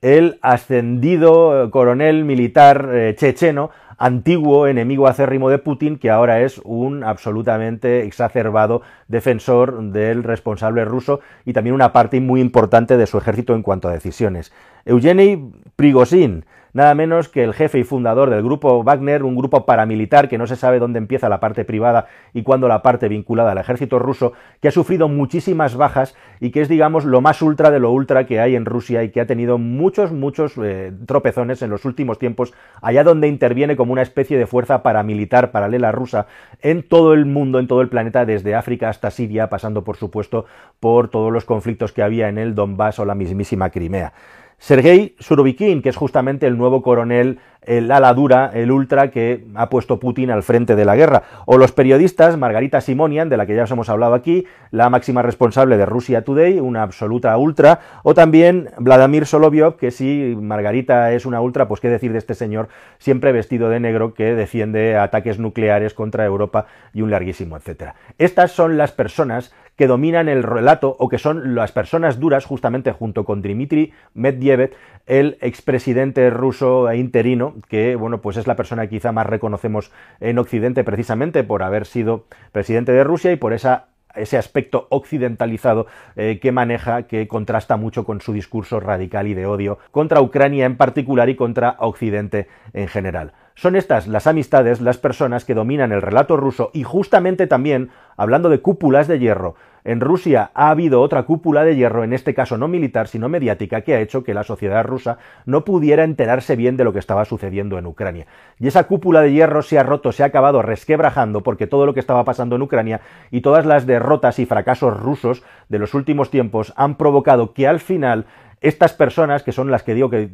el 0.00 0.38
ascendido 0.40 1.68
coronel 1.70 2.24
militar 2.24 2.88
eh, 2.92 3.14
checheno, 3.16 3.70
antiguo 3.98 4.66
enemigo 4.66 5.08
acérrimo 5.08 5.50
de 5.50 5.58
Putin, 5.58 5.98
que 5.98 6.10
ahora 6.10 6.40
es 6.40 6.60
un 6.64 7.02
absolutamente 7.02 8.04
exacerbado 8.04 8.82
defensor 9.08 9.82
del 9.90 10.22
responsable 10.22 10.84
ruso 10.84 11.20
y 11.44 11.54
también 11.54 11.74
una 11.74 11.92
parte 11.92 12.20
muy 12.20 12.40
importante 12.40 12.96
de 12.96 13.06
su 13.06 13.18
ejército 13.18 13.54
en 13.54 13.62
cuanto 13.62 13.88
a 13.88 13.92
decisiones. 13.92 14.52
Eugeni 14.84 15.52
Prigozhin, 15.74 16.44
nada 16.76 16.94
menos 16.94 17.30
que 17.30 17.42
el 17.42 17.54
jefe 17.54 17.78
y 17.78 17.84
fundador 17.84 18.28
del 18.28 18.42
grupo 18.42 18.84
Wagner, 18.84 19.22
un 19.22 19.34
grupo 19.34 19.64
paramilitar 19.64 20.28
que 20.28 20.36
no 20.36 20.46
se 20.46 20.56
sabe 20.56 20.78
dónde 20.78 20.98
empieza 20.98 21.30
la 21.30 21.40
parte 21.40 21.64
privada 21.64 22.06
y 22.34 22.42
cuándo 22.42 22.68
la 22.68 22.82
parte 22.82 23.08
vinculada 23.08 23.52
al 23.52 23.58
ejército 23.58 23.98
ruso, 23.98 24.34
que 24.60 24.68
ha 24.68 24.70
sufrido 24.70 25.08
muchísimas 25.08 25.74
bajas 25.74 26.14
y 26.38 26.50
que 26.50 26.60
es, 26.60 26.68
digamos, 26.68 27.06
lo 27.06 27.22
más 27.22 27.40
ultra 27.40 27.70
de 27.70 27.80
lo 27.80 27.92
ultra 27.92 28.26
que 28.26 28.40
hay 28.40 28.56
en 28.56 28.66
Rusia 28.66 29.02
y 29.04 29.10
que 29.10 29.22
ha 29.22 29.26
tenido 29.26 29.56
muchos, 29.56 30.12
muchos 30.12 30.52
eh, 30.62 30.92
tropezones 31.06 31.62
en 31.62 31.70
los 31.70 31.86
últimos 31.86 32.18
tiempos, 32.18 32.52
allá 32.82 33.04
donde 33.04 33.26
interviene 33.26 33.74
como 33.74 33.94
una 33.94 34.02
especie 34.02 34.36
de 34.36 34.46
fuerza 34.46 34.82
paramilitar 34.82 35.52
paralela 35.52 35.92
rusa 35.92 36.26
en 36.60 36.82
todo 36.82 37.14
el 37.14 37.24
mundo, 37.24 37.58
en 37.58 37.68
todo 37.68 37.80
el 37.80 37.88
planeta, 37.88 38.26
desde 38.26 38.54
África 38.54 38.90
hasta 38.90 39.10
Siria, 39.10 39.48
pasando, 39.48 39.82
por 39.82 39.96
supuesto, 39.96 40.44
por 40.78 41.08
todos 41.08 41.32
los 41.32 41.46
conflictos 41.46 41.92
que 41.92 42.02
había 42.02 42.28
en 42.28 42.36
el 42.36 42.54
Donbass 42.54 42.98
o 42.98 43.06
la 43.06 43.14
mismísima 43.14 43.70
Crimea. 43.70 44.12
Sergei 44.58 45.14
Surovikin, 45.18 45.82
que 45.82 45.90
es 45.90 45.96
justamente 45.96 46.46
el 46.46 46.56
nuevo 46.56 46.82
coronel, 46.82 47.38
el 47.62 47.90
ala 47.90 48.14
dura, 48.14 48.50
el 48.54 48.70
ultra 48.70 49.10
que 49.10 49.44
ha 49.54 49.68
puesto 49.68 49.98
Putin 49.98 50.30
al 50.30 50.42
frente 50.42 50.76
de 50.76 50.84
la 50.84 50.96
guerra. 50.96 51.22
O 51.46 51.58
los 51.58 51.72
periodistas, 51.72 52.36
Margarita 52.38 52.80
Simonian, 52.80 53.28
de 53.28 53.36
la 53.36 53.46
que 53.46 53.56
ya 53.56 53.64
os 53.64 53.70
hemos 53.70 53.88
hablado 53.88 54.14
aquí, 54.14 54.46
la 54.70 54.88
máxima 54.88 55.22
responsable 55.22 55.76
de 55.76 55.84
Russia 55.84 56.22
Today, 56.22 56.60
una 56.60 56.82
absoluta 56.82 57.36
ultra. 57.36 57.80
O 58.02 58.14
también 58.14 58.70
Vladimir 58.78 59.26
Solovyov, 59.26 59.76
que 59.76 59.90
si 59.90 60.36
Margarita 60.40 61.12
es 61.12 61.26
una 61.26 61.40
ultra, 61.40 61.68
pues 61.68 61.80
qué 61.80 61.88
decir 61.88 62.12
de 62.12 62.18
este 62.18 62.34
señor, 62.34 62.68
siempre 62.98 63.32
vestido 63.32 63.68
de 63.68 63.80
negro, 63.80 64.14
que 64.14 64.34
defiende 64.34 64.96
ataques 64.96 65.38
nucleares 65.38 65.92
contra 65.92 66.24
Europa 66.24 66.66
y 66.94 67.02
un 67.02 67.10
larguísimo 67.10 67.56
etcétera. 67.56 67.94
Estas 68.18 68.52
son 68.52 68.76
las 68.76 68.92
personas 68.92 69.52
que 69.76 69.86
dominan 69.86 70.28
el 70.28 70.42
relato 70.42 70.96
o 70.98 71.08
que 71.08 71.18
son 71.18 71.54
las 71.54 71.72
personas 71.72 72.18
duras, 72.18 72.44
justamente 72.44 72.92
junto 72.92 73.24
con 73.24 73.42
Dmitry 73.42 73.92
Medvedev, 74.14 74.72
el 75.06 75.38
expresidente 75.40 76.30
ruso 76.30 76.90
e 76.90 76.96
interino, 76.96 77.54
que 77.68 77.96
bueno, 77.96 78.20
pues 78.20 78.36
es 78.36 78.46
la 78.46 78.56
persona 78.56 78.82
que 78.84 78.96
quizá 78.96 79.12
más 79.12 79.26
reconocemos 79.26 79.92
en 80.20 80.38
Occidente 80.38 80.84
precisamente 80.84 81.44
por 81.44 81.62
haber 81.62 81.86
sido 81.86 82.24
presidente 82.52 82.92
de 82.92 83.04
Rusia 83.04 83.32
y 83.32 83.36
por 83.36 83.52
esa 83.52 83.88
ese 84.16 84.38
aspecto 84.38 84.86
occidentalizado 84.90 85.86
eh, 86.16 86.38
que 86.40 86.52
maneja, 86.52 87.02
que 87.02 87.28
contrasta 87.28 87.76
mucho 87.76 88.04
con 88.04 88.20
su 88.20 88.32
discurso 88.32 88.80
radical 88.80 89.26
y 89.26 89.34
de 89.34 89.46
odio 89.46 89.78
contra 89.90 90.20
Ucrania 90.20 90.66
en 90.66 90.76
particular 90.76 91.28
y 91.28 91.36
contra 91.36 91.76
Occidente 91.78 92.48
en 92.72 92.88
general. 92.88 93.32
Son 93.54 93.74
estas 93.74 94.06
las 94.06 94.26
amistades, 94.26 94.82
las 94.82 94.98
personas 94.98 95.46
que 95.46 95.54
dominan 95.54 95.90
el 95.90 96.02
relato 96.02 96.36
ruso 96.36 96.70
y 96.74 96.82
justamente 96.82 97.46
también, 97.46 97.90
hablando 98.16 98.48
de 98.48 98.60
cúpulas 98.60 99.08
de 99.08 99.18
hierro, 99.18 99.54
en 99.86 100.00
Rusia 100.00 100.50
ha 100.54 100.70
habido 100.70 101.00
otra 101.00 101.22
cúpula 101.22 101.62
de 101.62 101.76
hierro, 101.76 102.02
en 102.02 102.12
este 102.12 102.34
caso 102.34 102.58
no 102.58 102.66
militar, 102.66 103.06
sino 103.06 103.28
mediática, 103.28 103.82
que 103.82 103.94
ha 103.94 104.00
hecho 104.00 104.24
que 104.24 104.34
la 104.34 104.42
sociedad 104.42 104.84
rusa 104.84 105.18
no 105.44 105.64
pudiera 105.64 106.02
enterarse 106.02 106.56
bien 106.56 106.76
de 106.76 106.82
lo 106.82 106.92
que 106.92 106.98
estaba 106.98 107.24
sucediendo 107.24 107.78
en 107.78 107.86
Ucrania. 107.86 108.26
Y 108.58 108.66
esa 108.66 108.88
cúpula 108.88 109.20
de 109.20 109.32
hierro 109.32 109.62
se 109.62 109.78
ha 109.78 109.84
roto, 109.84 110.10
se 110.10 110.24
ha 110.24 110.26
acabado 110.26 110.60
resquebrajando, 110.60 111.44
porque 111.44 111.68
todo 111.68 111.86
lo 111.86 111.94
que 111.94 112.00
estaba 112.00 112.24
pasando 112.24 112.56
en 112.56 112.62
Ucrania 112.62 113.00
y 113.30 113.42
todas 113.42 113.64
las 113.64 113.86
derrotas 113.86 114.40
y 114.40 114.46
fracasos 114.46 114.98
rusos 114.98 115.44
de 115.68 115.78
los 115.78 115.94
últimos 115.94 116.30
tiempos 116.30 116.72
han 116.76 116.96
provocado 116.96 117.52
que 117.52 117.68
al 117.68 117.78
final 117.78 118.26
estas 118.60 118.92
personas, 118.92 119.44
que 119.44 119.52
son 119.52 119.70
las 119.70 119.84
que 119.84 119.94
digo 119.94 120.10
que 120.10 120.30